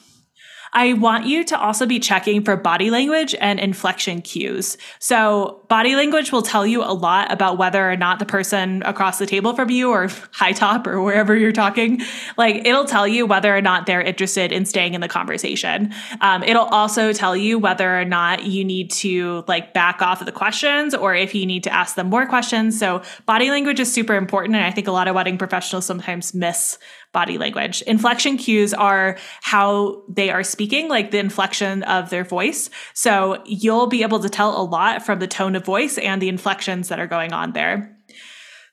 I 0.75 0.95
want 0.95 1.27
you 1.27 1.45
to 1.45 1.59
also 1.59 1.87
be 1.87 2.01
checking 2.01 2.43
for 2.45 2.57
body 2.57 2.91
language 2.91 3.35
and 3.41 3.61
inflection 3.61 4.21
cues. 4.21 4.77
So, 4.99 5.65
body 5.69 5.95
language 5.95 6.33
will 6.33 6.43
tell 6.43 6.67
you 6.67 6.83
a 6.83 6.93
lot 6.93 7.33
about 7.33 7.59
whether 7.59 7.89
or 7.89 7.97
not 7.97 8.19
the 8.19 8.27
person 8.27 8.83
across 8.83 9.19
the 9.19 9.27
table 9.27 9.55
from 9.55 9.71
you 9.71 9.91
or 9.91 10.09
high 10.33 10.53
top 10.53 10.87
or 10.87 11.01
wherever 11.01 11.37
you're 11.37 11.53
talking, 11.53 12.03
like 12.37 12.67
it'll 12.67 12.85
tell 12.85 13.07
you 13.07 13.25
whether 13.25 13.57
or 13.57 13.63
not 13.63 13.87
they're 13.87 14.03
interested 14.03 14.51
in 14.51 14.65
staying 14.67 14.95
in 14.95 15.01
the 15.01 15.09
conversation. 15.09 15.95
Um, 16.21 16.43
it'll 16.43 16.67
also 16.67 17.13
tell 17.13 17.37
you 17.37 17.59
whether 17.59 17.99
or 17.99 18.05
not 18.05 18.45
you 18.45 18.65
need 18.65 18.91
to 18.93 19.45
like 19.47 19.73
back 19.75 20.03
off 20.03 20.21
of 20.21 20.27
the 20.27 20.33
questions 20.33 20.95
or 20.95 21.15
if 21.15 21.35
you 21.35 21.47
need 21.47 21.63
to 21.65 21.73
ask 21.73 21.95
them 21.95 22.11
more 22.11 22.27
questions. 22.27 22.79
So, 22.79 23.03
body 23.27 23.51
language 23.51 23.79
is 23.79 23.93
super 23.93 24.15
important. 24.15 24.57
And 24.57 24.65
I 24.65 24.73
think 24.73 24.89
a 24.89 24.93
lot 24.93 25.07
of 25.07 25.15
wedding 25.15 25.39
professionals 25.39 25.87
sometimes 25.87 26.35
miss 26.35 26.79
body 27.15 27.39
language. 27.39 27.81
Inflection 27.83 28.37
cues 28.37 28.75
are 28.75 29.17
how 29.41 30.03
they 30.07 30.29
are 30.29 30.43
speaking, 30.43 30.89
like 30.89 31.11
the 31.11 31.19
inflection 31.19 31.83
of 31.85 32.11
their 32.11 32.25
voice. 32.25 32.69
So 32.93 33.43
you'll 33.47 33.87
be 33.87 34.03
able 34.03 34.21
to 34.21 34.29
tell 34.29 34.61
a 34.61 34.63
lot 34.63 35.07
from 35.07 35.21
the 35.21 35.27
tone 35.27 35.57
of 35.57 35.65
voice 35.65 35.97
and 35.97 36.21
the 36.21 36.29
inflections 36.29 36.89
that 36.89 37.01
are 37.01 37.07
going 37.07 37.33
on 37.33 37.53
there. 37.53 37.97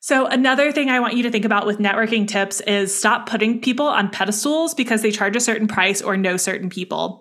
So, 0.03 0.25
another 0.25 0.71
thing 0.71 0.89
I 0.89 0.99
want 0.99 1.13
you 1.13 1.21
to 1.21 1.29
think 1.29 1.45
about 1.45 1.67
with 1.67 1.77
networking 1.77 2.27
tips 2.27 2.59
is 2.61 2.97
stop 2.97 3.29
putting 3.29 3.61
people 3.61 3.85
on 3.85 4.09
pedestals 4.09 4.73
because 4.73 5.03
they 5.03 5.11
charge 5.11 5.35
a 5.35 5.39
certain 5.39 5.67
price 5.67 6.01
or 6.01 6.17
know 6.17 6.37
certain 6.37 6.71
people 6.71 7.20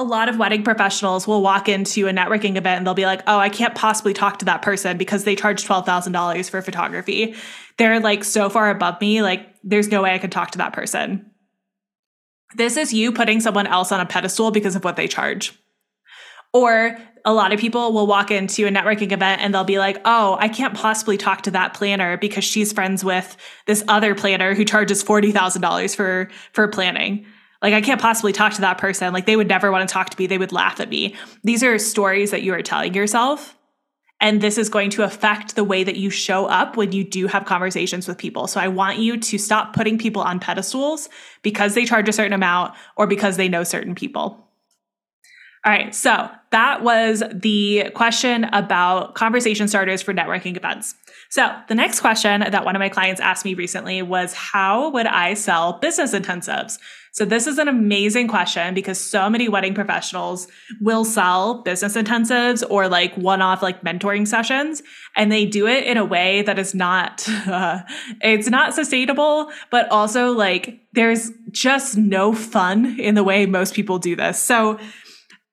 a 0.00 0.02
lot 0.02 0.30
of 0.30 0.38
wedding 0.38 0.62
professionals 0.62 1.26
will 1.26 1.42
walk 1.42 1.68
into 1.68 2.08
a 2.08 2.10
networking 2.10 2.56
event 2.56 2.78
and 2.78 2.86
they'll 2.86 2.94
be 2.94 3.04
like, 3.04 3.22
oh, 3.26 3.38
I 3.38 3.50
can't 3.50 3.74
possibly 3.74 4.14
talk 4.14 4.38
to 4.38 4.46
that 4.46 4.62
person 4.62 4.96
because 4.96 5.24
they 5.24 5.36
charge 5.36 5.66
$12,000 5.66 6.48
for 6.48 6.62
photography. 6.62 7.34
They're 7.76 8.00
like 8.00 8.24
so 8.24 8.48
far 8.48 8.70
above 8.70 8.98
me, 9.02 9.20
like, 9.20 9.54
there's 9.62 9.88
no 9.88 10.02
way 10.02 10.14
I 10.14 10.18
could 10.18 10.32
talk 10.32 10.52
to 10.52 10.58
that 10.58 10.72
person. 10.72 11.30
This 12.56 12.78
is 12.78 12.94
you 12.94 13.12
putting 13.12 13.40
someone 13.40 13.66
else 13.66 13.92
on 13.92 14.00
a 14.00 14.06
pedestal 14.06 14.50
because 14.50 14.74
of 14.74 14.84
what 14.84 14.96
they 14.96 15.06
charge. 15.06 15.52
Or 16.54 16.96
a 17.26 17.34
lot 17.34 17.52
of 17.52 17.60
people 17.60 17.92
will 17.92 18.06
walk 18.06 18.30
into 18.30 18.66
a 18.66 18.70
networking 18.70 19.12
event 19.12 19.42
and 19.42 19.52
they'll 19.52 19.64
be 19.64 19.78
like, 19.78 20.00
oh, 20.06 20.38
I 20.40 20.48
can't 20.48 20.74
possibly 20.74 21.18
talk 21.18 21.42
to 21.42 21.50
that 21.50 21.74
planner 21.74 22.16
because 22.16 22.42
she's 22.42 22.72
friends 22.72 23.04
with 23.04 23.36
this 23.66 23.84
other 23.86 24.14
planner 24.14 24.54
who 24.54 24.64
charges 24.64 25.04
$40,000 25.04 25.94
for, 25.94 26.30
for 26.54 26.68
planning. 26.68 27.26
Like, 27.62 27.74
I 27.74 27.80
can't 27.80 28.00
possibly 28.00 28.32
talk 28.32 28.54
to 28.54 28.62
that 28.62 28.78
person. 28.78 29.12
Like, 29.12 29.26
they 29.26 29.36
would 29.36 29.48
never 29.48 29.70
want 29.70 29.88
to 29.88 29.92
talk 29.92 30.10
to 30.10 30.18
me. 30.18 30.26
They 30.26 30.38
would 30.38 30.52
laugh 30.52 30.80
at 30.80 30.88
me. 30.88 31.14
These 31.44 31.62
are 31.62 31.78
stories 31.78 32.30
that 32.30 32.42
you 32.42 32.54
are 32.54 32.62
telling 32.62 32.94
yourself. 32.94 33.56
And 34.22 34.42
this 34.42 34.58
is 34.58 34.68
going 34.68 34.90
to 34.90 35.02
affect 35.02 35.56
the 35.56 35.64
way 35.64 35.82
that 35.82 35.96
you 35.96 36.10
show 36.10 36.46
up 36.46 36.76
when 36.76 36.92
you 36.92 37.04
do 37.04 37.26
have 37.26 37.46
conversations 37.46 38.06
with 38.06 38.18
people. 38.18 38.46
So 38.46 38.60
I 38.60 38.68
want 38.68 38.98
you 38.98 39.16
to 39.18 39.38
stop 39.38 39.74
putting 39.74 39.96
people 39.96 40.20
on 40.20 40.40
pedestals 40.40 41.08
because 41.42 41.74
they 41.74 41.86
charge 41.86 42.08
a 42.08 42.12
certain 42.12 42.34
amount 42.34 42.74
or 42.96 43.06
because 43.06 43.38
they 43.38 43.48
know 43.48 43.64
certain 43.64 43.94
people. 43.94 44.46
All 45.64 45.72
right, 45.72 45.94
so 45.94 46.30
that 46.52 46.82
was 46.82 47.22
the 47.34 47.90
question 47.94 48.44
about 48.44 49.14
conversation 49.14 49.68
starters 49.68 50.00
for 50.00 50.14
networking 50.14 50.56
events. 50.56 50.94
So, 51.28 51.54
the 51.68 51.74
next 51.74 52.00
question 52.00 52.40
that 52.40 52.64
one 52.64 52.74
of 52.74 52.80
my 52.80 52.88
clients 52.88 53.20
asked 53.20 53.44
me 53.44 53.52
recently 53.52 54.00
was 54.00 54.32
How 54.32 54.88
would 54.90 55.06
I 55.06 55.34
sell 55.34 55.74
business 55.74 56.14
intensives? 56.14 56.78
So, 57.12 57.24
this 57.24 57.46
is 57.46 57.58
an 57.58 57.68
amazing 57.68 58.28
question 58.28 58.74
because 58.74 59.00
so 59.00 59.28
many 59.28 59.48
wedding 59.48 59.74
professionals 59.74 60.46
will 60.80 61.04
sell 61.04 61.62
business 61.62 61.96
intensives 61.96 62.62
or 62.70 62.88
like 62.88 63.14
one 63.16 63.42
off 63.42 63.62
like 63.62 63.82
mentoring 63.82 64.26
sessions, 64.26 64.82
and 65.16 65.30
they 65.30 65.44
do 65.44 65.66
it 65.66 65.84
in 65.84 65.96
a 65.96 66.04
way 66.04 66.42
that 66.42 66.58
is 66.58 66.74
not, 66.74 67.28
uh, 67.46 67.80
it's 68.20 68.48
not 68.48 68.74
sustainable, 68.74 69.50
but 69.70 69.90
also 69.90 70.32
like 70.32 70.80
there's 70.92 71.30
just 71.50 71.96
no 71.96 72.32
fun 72.32 72.98
in 72.98 73.14
the 73.14 73.24
way 73.24 73.46
most 73.46 73.74
people 73.74 73.98
do 73.98 74.14
this. 74.14 74.40
So, 74.40 74.78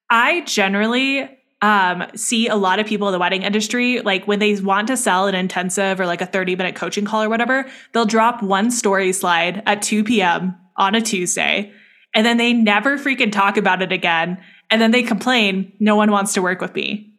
I 0.10 0.42
generally 0.42 1.30
um, 1.62 2.06
see 2.16 2.48
a 2.48 2.56
lot 2.56 2.80
of 2.80 2.86
people 2.86 3.08
in 3.08 3.12
the 3.12 3.20
wedding 3.20 3.42
industry, 3.42 4.02
like 4.02 4.28
when 4.28 4.40
they 4.40 4.56
want 4.56 4.88
to 4.88 4.98
sell 4.98 5.28
an 5.28 5.36
intensive 5.36 6.00
or 6.00 6.06
like 6.06 6.22
a 6.22 6.26
30 6.26 6.56
minute 6.56 6.76
coaching 6.76 7.06
call 7.06 7.24
or 7.24 7.30
whatever, 7.30 7.66
they'll 7.94 8.06
drop 8.06 8.44
one 8.44 8.70
story 8.70 9.12
slide 9.12 9.64
at 9.66 9.82
2 9.82 10.04
p.m. 10.04 10.56
on 10.78 10.96
a 10.96 11.02
Tuesday, 11.02 11.72
and 12.14 12.26
then 12.26 12.38
they 12.38 12.54
never 12.54 12.98
freaking 12.98 13.32
talk 13.32 13.58
about 13.58 13.82
it 13.82 13.92
again. 13.92 14.38
And 14.70 14.82
then 14.82 14.92
they 14.92 15.04
complain, 15.04 15.74
no 15.80 15.96
one 15.96 16.12
wants 16.12 16.34
to 16.34 16.42
work 16.42 16.62
with 16.62 16.76
me. 16.76 17.14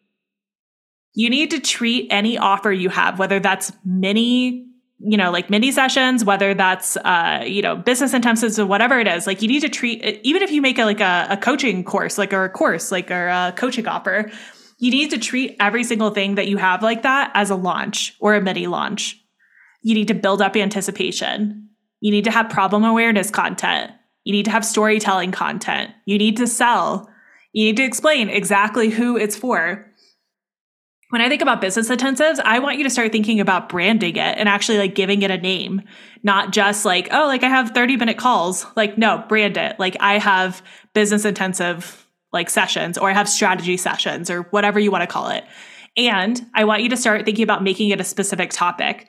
You 1.14 1.30
need 1.30 1.50
to 1.52 1.60
treat 1.60 2.08
any 2.10 2.38
offer 2.38 2.70
you 2.70 2.90
have, 2.90 3.18
whether 3.18 3.40
that's 3.40 3.72
mini 3.84 4.68
you 5.00 5.16
know, 5.16 5.30
like 5.30 5.48
mini 5.48 5.70
sessions, 5.70 6.24
whether 6.24 6.54
that's, 6.54 6.96
uh, 6.98 7.44
you 7.46 7.62
know, 7.62 7.76
business 7.76 8.12
intensives 8.12 8.58
or 8.58 8.66
whatever 8.66 8.98
it 8.98 9.06
is, 9.06 9.26
like 9.26 9.42
you 9.42 9.48
need 9.48 9.60
to 9.60 9.68
treat, 9.68 10.02
even 10.24 10.42
if 10.42 10.50
you 10.50 10.60
make 10.60 10.78
a, 10.78 10.84
like 10.84 11.00
a, 11.00 11.28
a 11.30 11.36
coaching 11.36 11.84
course, 11.84 12.18
like 12.18 12.32
or 12.32 12.44
a 12.44 12.50
course, 12.50 12.90
like 12.90 13.10
or 13.10 13.28
a 13.28 13.52
coaching 13.56 13.86
offer, 13.86 14.30
you 14.78 14.90
need 14.90 15.10
to 15.10 15.18
treat 15.18 15.56
every 15.60 15.84
single 15.84 16.10
thing 16.10 16.34
that 16.34 16.48
you 16.48 16.56
have 16.56 16.82
like 16.82 17.02
that 17.02 17.30
as 17.34 17.50
a 17.50 17.54
launch 17.54 18.16
or 18.20 18.34
a 18.34 18.40
mini 18.40 18.66
launch. 18.66 19.16
You 19.82 19.94
need 19.94 20.08
to 20.08 20.14
build 20.14 20.42
up 20.42 20.56
anticipation. 20.56 21.67
You 22.00 22.10
need 22.10 22.24
to 22.24 22.30
have 22.30 22.50
problem 22.50 22.84
awareness 22.84 23.30
content. 23.30 23.92
You 24.24 24.32
need 24.32 24.44
to 24.44 24.50
have 24.50 24.64
storytelling 24.64 25.32
content. 25.32 25.90
You 26.04 26.18
need 26.18 26.36
to 26.36 26.46
sell. 26.46 27.08
You 27.52 27.66
need 27.66 27.76
to 27.78 27.84
explain 27.84 28.28
exactly 28.28 28.90
who 28.90 29.16
it's 29.16 29.36
for 29.36 29.88
when 31.10 31.22
I 31.22 31.28
think 31.28 31.40
about 31.40 31.60
business 31.60 31.88
intensives, 31.88 32.38
I 32.44 32.58
want 32.58 32.76
you 32.76 32.84
to 32.84 32.90
start 32.90 33.12
thinking 33.12 33.40
about 33.40 33.68
branding 33.68 34.16
it 34.16 34.38
and 34.38 34.48
actually 34.48 34.78
like 34.78 34.94
giving 34.94 35.22
it 35.22 35.30
a 35.30 35.38
name, 35.38 35.82
not 36.22 36.52
just 36.52 36.84
like, 36.84 37.08
oh, 37.12 37.26
like 37.26 37.42
I 37.42 37.48
have 37.48 37.70
30 37.70 37.96
minute 37.96 38.18
calls. 38.18 38.66
Like, 38.76 38.98
no, 38.98 39.24
brand 39.28 39.56
it. 39.56 39.78
Like 39.78 39.96
I 40.00 40.18
have 40.18 40.62
business 40.92 41.24
intensive 41.24 42.06
like 42.32 42.50
sessions 42.50 42.98
or 42.98 43.08
I 43.08 43.14
have 43.14 43.28
strategy 43.28 43.78
sessions 43.78 44.28
or 44.28 44.42
whatever 44.50 44.78
you 44.78 44.90
want 44.90 45.02
to 45.02 45.06
call 45.06 45.30
it. 45.30 45.44
And 45.96 46.40
I 46.54 46.64
want 46.64 46.82
you 46.82 46.90
to 46.90 46.96
start 46.96 47.24
thinking 47.24 47.42
about 47.42 47.62
making 47.62 47.88
it 47.88 48.00
a 48.00 48.04
specific 48.04 48.50
topic. 48.50 49.08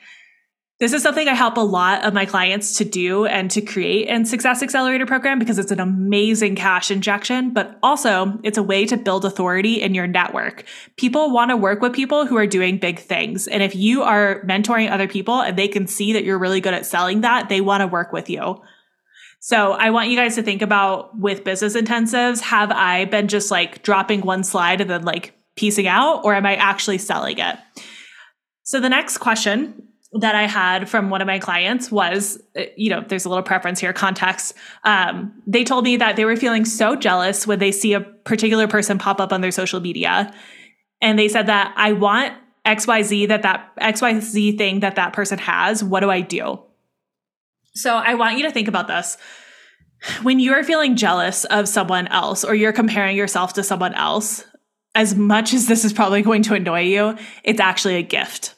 This 0.80 0.94
is 0.94 1.04
something 1.04 1.28
I 1.28 1.34
help 1.34 1.58
a 1.58 1.62
lot 1.62 2.06
of 2.06 2.14
my 2.14 2.26
clients 2.26 2.78
to 2.78 2.86
do 2.86 3.26
and 3.26 3.52
to 3.52 3.60
create 3.60 4.08
in 4.08 4.24
Success 4.24 4.64
Accelerator 4.64 5.06
program 5.06 5.38
because 5.38 5.60
it's 5.60 5.74
an 5.74 5.82
amazing 5.82 6.56
cash 6.56 6.90
injection, 6.90 7.52
but 7.52 7.78
also 7.84 8.40
it's 8.44 8.58
a 8.58 8.64
way 8.64 8.86
to 8.86 8.96
build 8.96 9.26
authority 9.26 9.82
in 9.82 9.94
your 9.94 10.08
network. 10.08 10.64
People 10.96 11.32
want 11.32 11.50
to 11.52 11.58
work 11.58 11.82
with 11.82 11.92
people 11.92 12.26
who 12.26 12.38
are 12.38 12.48
doing 12.48 12.78
big 12.78 12.98
things. 12.98 13.46
And 13.46 13.62
if 13.62 13.76
you 13.76 14.04
are 14.04 14.42
mentoring 14.46 14.90
other 14.90 15.10
people 15.10 15.42
and 15.42 15.58
they 15.58 15.68
can 15.68 15.86
see 15.86 16.14
that 16.14 16.24
you're 16.24 16.40
really 16.40 16.62
good 16.62 16.74
at 16.74 16.86
selling 16.86 17.22
that, 17.22 17.50
they 17.50 17.60
want 17.60 17.82
to 17.82 17.88
work 17.88 18.14
with 18.14 18.30
you. 18.30 18.62
So 19.42 19.74
I 19.74 19.90
want 19.90 20.10
you 20.10 20.16
guys 20.16 20.36
to 20.36 20.44
think 20.44 20.62
about 20.62 21.20
with 21.20 21.44
business 21.44 21.76
intensives, 21.76 22.40
have 22.40 22.72
I 22.72 23.04
been 23.04 23.28
just 23.28 23.52
like 23.52 23.84
dropping 23.84 24.22
one 24.22 24.46
slide 24.46 24.80
and 24.80 24.90
then 24.90 25.04
like 25.04 25.34
piecing 25.58 25.88
out, 25.88 26.24
or 26.24 26.36
am 26.36 26.46
I 26.46 26.56
actually 26.56 27.00
selling 27.00 27.38
it? 27.38 27.58
So 28.64 28.80
the 28.80 28.88
next 28.88 29.18
question 29.18 29.89
that 30.14 30.34
I 30.34 30.48
had 30.48 30.90
from 30.90 31.10
one 31.10 31.22
of 31.22 31.28
my 31.28 31.38
clients 31.38 31.92
was, 31.92 32.42
uh, 32.58 32.64
you 32.76 32.90
know, 32.90 33.04
there's 33.08 33.26
a 33.26 33.30
little 33.30 33.44
preference 33.44 33.80
here, 33.80 33.94
context. 33.94 34.56
Um, 34.84 35.32
they 35.46 35.64
told 35.64 35.84
me 35.84 35.98
that 35.98 36.16
they 36.16 36.26
were 36.26 36.36
feeling 36.36 36.66
so 36.66 36.96
jealous 36.96 37.46
when 37.46 37.60
they 37.60 37.72
see 37.72 37.94
a 37.94 38.02
particular 38.02 38.68
person 38.68 38.98
pop 38.98 39.22
up 39.22 39.32
on 39.32 39.42
their 39.42 39.52
social 39.52 39.80
media. 39.80 40.34
And 41.00 41.18
they 41.18 41.28
said 41.28 41.46
that 41.46 41.74
I 41.78 41.94
want 41.94 42.34
XYZ 42.66 43.28
that 43.28 43.44
that 43.44 43.72
XYZ 43.78 44.58
thing 44.58 44.80
that 44.80 44.96
that 44.96 45.14
person 45.14 45.38
has. 45.38 45.84
What 45.84 46.00
do 46.00 46.10
I 46.10 46.22
do? 46.22 46.60
So 47.76 47.96
I 47.96 48.16
want 48.16 48.38
you 48.38 48.44
to 48.44 48.52
think 48.52 48.68
about 48.68 48.88
this. 48.88 49.18
When 50.24 50.40
you 50.40 50.54
are 50.54 50.64
feeling 50.64 50.96
jealous 50.96 51.46
of 51.46 51.68
someone 51.68 52.08
else 52.08 52.44
or 52.44 52.56
you're 52.56 52.74
comparing 52.74 53.16
yourself 53.16 53.54
to 53.54 53.64
someone 53.64 53.94
else, 53.94 54.44
as 54.96 55.16
much 55.16 55.54
as 55.54 55.68
this 55.68 55.86
is 55.86 55.94
probably 55.94 56.24
going 56.24 56.42
to 56.44 56.56
annoy 56.56 56.82
you, 56.82 57.16
it's 57.44 57.60
actually 57.60 57.96
a 57.96 58.02
gift 58.02 58.56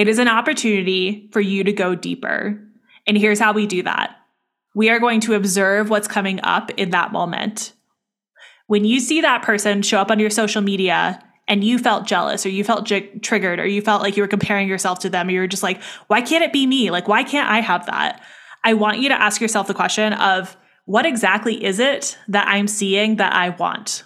it 0.00 0.08
is 0.08 0.18
an 0.18 0.28
opportunity 0.28 1.28
for 1.30 1.42
you 1.42 1.62
to 1.62 1.74
go 1.74 1.94
deeper. 1.94 2.58
And 3.06 3.18
here's 3.18 3.38
how 3.38 3.52
we 3.52 3.66
do 3.66 3.82
that 3.82 4.16
we 4.74 4.88
are 4.88 4.98
going 4.98 5.20
to 5.20 5.34
observe 5.34 5.90
what's 5.90 6.08
coming 6.08 6.40
up 6.42 6.70
in 6.78 6.88
that 6.90 7.12
moment. 7.12 7.74
When 8.66 8.86
you 8.86 8.98
see 8.98 9.20
that 9.20 9.42
person 9.42 9.82
show 9.82 9.98
up 9.98 10.10
on 10.10 10.18
your 10.18 10.30
social 10.30 10.62
media 10.62 11.22
and 11.48 11.62
you 11.62 11.78
felt 11.78 12.06
jealous 12.06 12.46
or 12.46 12.48
you 12.48 12.64
felt 12.64 12.86
j- 12.86 13.10
triggered 13.18 13.58
or 13.58 13.66
you 13.66 13.82
felt 13.82 14.00
like 14.00 14.16
you 14.16 14.22
were 14.22 14.28
comparing 14.28 14.68
yourself 14.68 15.00
to 15.00 15.10
them, 15.10 15.28
you 15.28 15.40
were 15.40 15.46
just 15.46 15.62
like, 15.62 15.82
why 16.06 16.22
can't 16.22 16.44
it 16.44 16.52
be 16.52 16.66
me? 16.66 16.90
Like, 16.90 17.06
why 17.06 17.22
can't 17.22 17.50
I 17.50 17.60
have 17.60 17.84
that? 17.84 18.22
I 18.64 18.72
want 18.72 19.00
you 19.00 19.10
to 19.10 19.20
ask 19.20 19.38
yourself 19.38 19.66
the 19.66 19.74
question 19.74 20.14
of 20.14 20.56
what 20.86 21.04
exactly 21.04 21.62
is 21.62 21.78
it 21.78 22.16
that 22.28 22.48
I'm 22.48 22.68
seeing 22.68 23.16
that 23.16 23.34
I 23.34 23.50
want? 23.50 24.04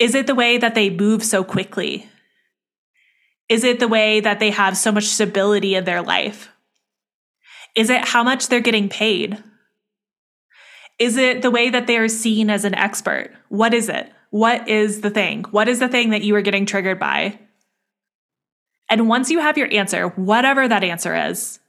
Is 0.00 0.16
it 0.16 0.26
the 0.26 0.34
way 0.34 0.58
that 0.58 0.74
they 0.74 0.90
move 0.90 1.22
so 1.22 1.44
quickly? 1.44 2.08
Is 3.48 3.64
it 3.64 3.80
the 3.80 3.88
way 3.88 4.20
that 4.20 4.40
they 4.40 4.50
have 4.50 4.76
so 4.76 4.92
much 4.92 5.04
stability 5.04 5.74
in 5.74 5.84
their 5.84 6.02
life? 6.02 6.50
Is 7.74 7.90
it 7.90 8.04
how 8.04 8.22
much 8.22 8.48
they're 8.48 8.60
getting 8.60 8.88
paid? 8.88 9.42
Is 10.98 11.16
it 11.16 11.42
the 11.42 11.50
way 11.50 11.70
that 11.70 11.86
they 11.86 11.96
are 11.96 12.08
seen 12.08 12.50
as 12.50 12.64
an 12.64 12.74
expert? 12.74 13.32
What 13.48 13.72
is 13.72 13.88
it? 13.88 14.12
What 14.30 14.68
is 14.68 15.00
the 15.00 15.10
thing? 15.10 15.44
What 15.50 15.68
is 15.68 15.78
the 15.78 15.88
thing 15.88 16.10
that 16.10 16.22
you 16.22 16.34
are 16.34 16.42
getting 16.42 16.66
triggered 16.66 16.98
by? 16.98 17.38
And 18.90 19.08
once 19.08 19.30
you 19.30 19.38
have 19.38 19.56
your 19.56 19.72
answer, 19.72 20.08
whatever 20.08 20.66
that 20.66 20.84
answer 20.84 21.14
is, 21.14 21.60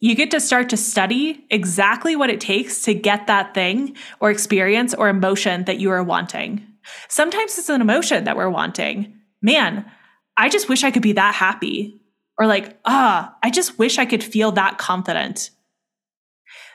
you 0.00 0.16
get 0.16 0.32
to 0.32 0.40
start 0.40 0.68
to 0.70 0.76
study 0.76 1.46
exactly 1.48 2.16
what 2.16 2.30
it 2.30 2.40
takes 2.40 2.82
to 2.82 2.94
get 2.94 3.28
that 3.28 3.54
thing 3.54 3.96
or 4.20 4.30
experience 4.30 4.94
or 4.94 5.08
emotion 5.08 5.64
that 5.64 5.78
you 5.78 5.90
are 5.90 6.02
wanting. 6.02 6.66
Sometimes 7.08 7.56
it's 7.56 7.68
an 7.68 7.80
emotion 7.80 8.24
that 8.24 8.36
we're 8.36 8.50
wanting. 8.50 9.14
Man, 9.40 9.88
I 10.36 10.48
just 10.48 10.68
wish 10.68 10.84
I 10.84 10.90
could 10.90 11.02
be 11.02 11.12
that 11.12 11.34
happy. 11.34 12.00
Or 12.38 12.46
like, 12.46 12.78
ah, 12.84 13.36
I 13.42 13.50
just 13.50 13.78
wish 13.78 13.98
I 13.98 14.06
could 14.06 14.24
feel 14.24 14.52
that 14.52 14.78
confident. 14.78 15.50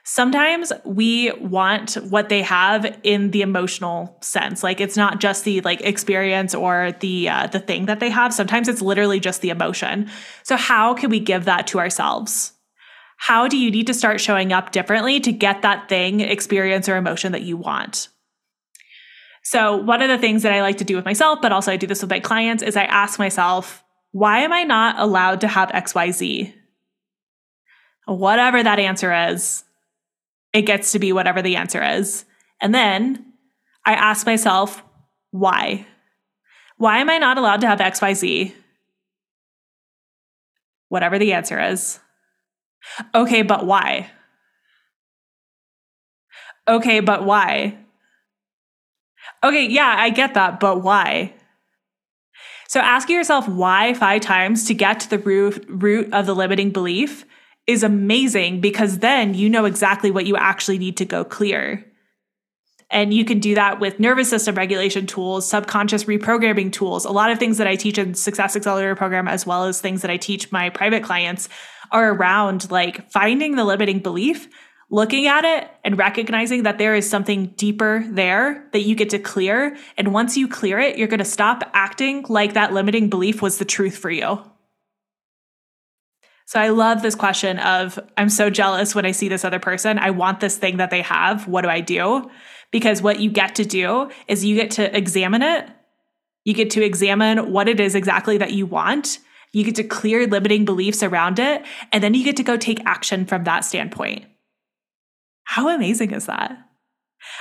Sometimes 0.03 0.71
we 0.85 1.33
want 1.33 1.95
what 1.95 2.29
they 2.29 2.41
have 2.41 2.97
in 3.03 3.31
the 3.31 3.41
emotional 3.41 4.17
sense. 4.21 4.63
Like 4.63 4.79
it's 4.79 4.95
not 4.95 5.19
just 5.19 5.43
the 5.43 5.59
like 5.61 5.81
experience 5.81 6.55
or 6.55 6.93
the 7.01 7.27
uh, 7.27 7.47
the 7.47 7.59
thing 7.59 7.87
that 7.87 7.99
they 7.99 8.09
have. 8.09 8.33
Sometimes 8.33 8.69
it's 8.69 8.81
literally 8.81 9.19
just 9.19 9.41
the 9.41 9.49
emotion. 9.49 10.09
So 10.43 10.55
how 10.55 10.93
can 10.93 11.09
we 11.09 11.19
give 11.19 11.43
that 11.45 11.67
to 11.67 11.79
ourselves? 11.79 12.53
How 13.17 13.47
do 13.47 13.57
you 13.57 13.69
need 13.69 13.87
to 13.87 13.93
start 13.93 14.21
showing 14.21 14.53
up 14.53 14.71
differently 14.71 15.19
to 15.19 15.31
get 15.33 15.63
that 15.63 15.89
thing, 15.89 16.21
experience, 16.21 16.87
or 16.87 16.95
emotion 16.95 17.33
that 17.33 17.41
you 17.41 17.57
want? 17.57 18.07
So, 19.49 19.77
one 19.77 20.01
of 20.01 20.09
the 20.09 20.17
things 20.17 20.43
that 20.43 20.51
I 20.51 20.61
like 20.61 20.79
to 20.79 20.83
do 20.83 20.97
with 20.97 21.05
myself, 21.05 21.39
but 21.41 21.53
also 21.53 21.71
I 21.71 21.77
do 21.77 21.87
this 21.87 22.01
with 22.01 22.09
my 22.09 22.19
clients, 22.19 22.61
is 22.61 22.75
I 22.75 22.83
ask 22.83 23.17
myself, 23.17 23.81
why 24.11 24.39
am 24.39 24.51
I 24.51 24.65
not 24.65 24.99
allowed 24.99 25.39
to 25.39 25.47
have 25.47 25.69
XYZ? 25.69 26.53
Whatever 28.07 28.61
that 28.61 28.77
answer 28.77 29.29
is, 29.29 29.63
it 30.51 30.63
gets 30.63 30.91
to 30.91 30.99
be 30.99 31.13
whatever 31.13 31.41
the 31.41 31.55
answer 31.55 31.81
is. 31.81 32.25
And 32.59 32.75
then 32.75 33.25
I 33.85 33.93
ask 33.93 34.25
myself, 34.25 34.83
why? 35.31 35.87
Why 36.75 36.97
am 36.97 37.09
I 37.09 37.17
not 37.17 37.37
allowed 37.37 37.61
to 37.61 37.67
have 37.67 37.79
XYZ? 37.79 38.51
Whatever 40.89 41.17
the 41.17 41.31
answer 41.31 41.57
is. 41.57 42.01
Okay, 43.15 43.43
but 43.43 43.65
why? 43.65 44.09
Okay, 46.67 46.99
but 46.99 47.23
why? 47.23 47.77
Okay, 49.43 49.67
yeah, 49.67 49.95
I 49.97 50.09
get 50.09 50.33
that, 50.33 50.59
but 50.59 50.83
why? 50.83 51.33
So 52.67 52.79
asking 52.79 53.15
yourself 53.15 53.47
why 53.47 53.93
five 53.93 54.21
times 54.21 54.65
to 54.65 54.73
get 54.73 54.99
to 55.01 55.09
the 55.09 55.19
root, 55.19 56.13
of 56.13 56.25
the 56.25 56.35
limiting 56.35 56.71
belief 56.71 57.25
is 57.65 57.83
amazing 57.83 58.61
because 58.61 58.99
then 58.99 59.33
you 59.33 59.49
know 59.49 59.65
exactly 59.65 60.11
what 60.11 60.25
you 60.25 60.35
actually 60.35 60.77
need 60.77 60.97
to 60.97 61.05
go 61.05 61.23
clear. 61.23 61.85
And 62.89 63.13
you 63.13 63.25
can 63.25 63.39
do 63.39 63.55
that 63.55 63.81
with 63.81 63.99
nervous 63.99 64.29
system 64.29 64.55
regulation 64.55 65.05
tools, 65.05 65.47
subconscious 65.47 66.05
reprogramming 66.05 66.71
tools. 66.71 67.03
A 67.03 67.11
lot 67.11 67.31
of 67.31 67.39
things 67.39 67.57
that 67.57 67.67
I 67.67 67.75
teach 67.75 67.97
in 67.97 68.13
Success 68.13 68.55
Accelerator 68.55 68.95
program, 68.95 69.27
as 69.27 69.45
well 69.45 69.65
as 69.65 69.81
things 69.81 70.01
that 70.01 70.11
I 70.11 70.15
teach 70.15 70.51
my 70.53 70.69
private 70.69 71.03
clients, 71.03 71.49
are 71.91 72.13
around 72.13 72.71
like 72.71 73.09
finding 73.11 73.55
the 73.55 73.65
limiting 73.65 73.99
belief 73.99 74.47
looking 74.89 75.27
at 75.27 75.43
it 75.43 75.69
and 75.83 75.97
recognizing 75.97 76.63
that 76.63 76.77
there 76.77 76.95
is 76.95 77.09
something 77.09 77.47
deeper 77.57 78.05
there 78.09 78.67
that 78.71 78.81
you 78.81 78.95
get 78.95 79.09
to 79.09 79.19
clear. 79.19 79.75
And 79.97 80.13
once 80.13 80.37
you 80.37 80.47
clear 80.47 80.79
it, 80.79 80.97
you're 80.97 81.09
going 81.09 81.19
to 81.19 81.25
stop 81.25 81.69
acting 81.73 82.25
like 82.29 82.53
that 82.53 82.73
limiting 82.73 83.09
belief 83.09 83.41
was 83.41 83.57
the 83.57 83.65
truth 83.65 83.97
for 83.97 84.09
you. 84.09 84.41
So 86.45 86.61
I 86.61 86.69
love 86.69 87.01
this 87.01 87.15
question 87.15 87.59
of 87.59 87.99
I'm 88.15 88.29
so 88.29 88.49
jealous 88.49 88.95
when 88.95 89.05
I 89.05 89.11
see 89.11 89.27
this 89.27 89.43
other 89.43 89.59
person. 89.59 89.99
I 89.99 90.11
want 90.11 90.39
this 90.39 90.55
thing 90.55 90.77
that 90.77 90.89
they 90.89 91.01
have. 91.01 91.45
What 91.45 91.63
do 91.63 91.69
I 91.69 91.81
do? 91.81 92.31
Because 92.71 93.01
what 93.01 93.19
you 93.19 93.29
get 93.29 93.55
to 93.55 93.65
do 93.65 94.09
is 94.29 94.45
you 94.45 94.55
get 94.55 94.71
to 94.71 94.95
examine 94.95 95.41
it. 95.41 95.69
You 96.45 96.53
get 96.53 96.69
to 96.71 96.83
examine 96.83 97.51
what 97.51 97.67
it 97.67 97.81
is 97.81 97.95
exactly 97.95 98.37
that 98.37 98.53
you 98.53 98.65
want. 98.65 99.19
You 99.51 99.65
get 99.65 99.75
to 99.75 99.83
clear 99.83 100.25
limiting 100.25 100.63
beliefs 100.63 101.03
around 101.03 101.39
it. 101.39 101.65
And 101.91 102.01
then 102.01 102.13
you 102.13 102.23
get 102.23 102.37
to 102.37 102.43
go 102.43 102.55
take 102.55 102.79
action 102.85 103.25
from 103.25 103.43
that 103.43 103.65
standpoint. 103.65 104.25
How 105.47 105.69
amazing 105.69 106.11
is 106.11 106.25
that? 106.25 106.57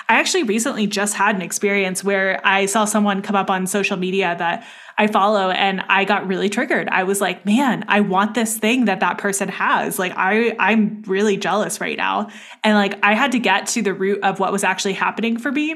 I 0.08 0.20
actually 0.20 0.44
recently 0.44 0.86
just 0.86 1.14
had 1.14 1.34
an 1.34 1.42
experience 1.42 2.04
where 2.04 2.40
I 2.46 2.66
saw 2.66 2.84
someone 2.84 3.20
come 3.20 3.34
up 3.34 3.50
on 3.50 3.66
social 3.66 3.96
media 3.96 4.36
that 4.38 4.64
I 4.96 5.08
follow 5.08 5.50
and 5.50 5.82
I 5.88 6.04
got 6.04 6.26
really 6.26 6.48
triggered. 6.48 6.88
I 6.88 7.02
was 7.02 7.20
like, 7.20 7.44
"Man, 7.44 7.84
I 7.88 8.00
want 8.00 8.34
this 8.34 8.58
thing 8.58 8.84
that 8.84 9.00
that 9.00 9.18
person 9.18 9.48
has." 9.48 9.98
Like 9.98 10.12
I 10.16 10.54
I'm 10.60 11.02
really 11.06 11.36
jealous 11.36 11.80
right 11.80 11.96
now. 11.96 12.28
And 12.62 12.76
like 12.76 13.04
I 13.04 13.14
had 13.14 13.32
to 13.32 13.40
get 13.40 13.66
to 13.68 13.82
the 13.82 13.92
root 13.92 14.22
of 14.22 14.38
what 14.38 14.52
was 14.52 14.62
actually 14.62 14.94
happening 14.94 15.36
for 15.36 15.50
me. 15.50 15.72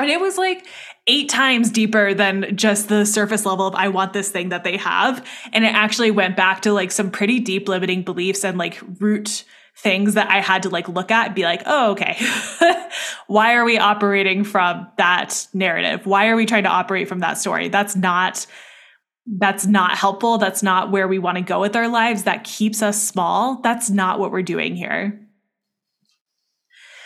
And 0.00 0.10
it 0.10 0.20
was 0.20 0.38
like 0.38 0.66
eight 1.06 1.28
times 1.28 1.70
deeper 1.70 2.14
than 2.14 2.56
just 2.56 2.88
the 2.88 3.04
surface 3.04 3.44
level 3.44 3.66
of 3.66 3.74
I 3.74 3.88
want 3.88 4.14
this 4.14 4.30
thing 4.30 4.48
that 4.48 4.64
they 4.64 4.78
have. 4.78 5.24
And 5.52 5.64
it 5.64 5.74
actually 5.74 6.10
went 6.10 6.36
back 6.36 6.62
to 6.62 6.72
like 6.72 6.90
some 6.90 7.10
pretty 7.10 7.38
deep 7.38 7.68
limiting 7.68 8.02
beliefs 8.02 8.44
and 8.44 8.56
like 8.56 8.80
root 8.98 9.44
things 9.78 10.14
that 10.14 10.28
I 10.28 10.40
had 10.40 10.64
to 10.64 10.70
like 10.70 10.88
look 10.88 11.10
at 11.10 11.26
and 11.26 11.34
be 11.34 11.44
like, 11.44 11.62
oh, 11.64 11.92
okay. 11.92 12.16
Why 13.28 13.54
are 13.54 13.64
we 13.64 13.78
operating 13.78 14.42
from 14.42 14.88
that 14.98 15.46
narrative? 15.54 16.04
Why 16.04 16.28
are 16.28 16.36
we 16.36 16.46
trying 16.46 16.64
to 16.64 16.68
operate 16.68 17.08
from 17.08 17.20
that 17.20 17.38
story? 17.38 17.68
That's 17.68 17.94
not 17.94 18.46
that's 19.30 19.66
not 19.66 19.96
helpful. 19.96 20.38
That's 20.38 20.62
not 20.62 20.90
where 20.90 21.06
we 21.06 21.18
want 21.18 21.36
to 21.36 21.42
go 21.42 21.60
with 21.60 21.76
our 21.76 21.88
lives. 21.88 22.22
That 22.22 22.44
keeps 22.44 22.82
us 22.82 23.00
small. 23.00 23.60
That's 23.60 23.90
not 23.90 24.18
what 24.18 24.32
we're 24.32 24.42
doing 24.42 24.74
here. 24.74 25.20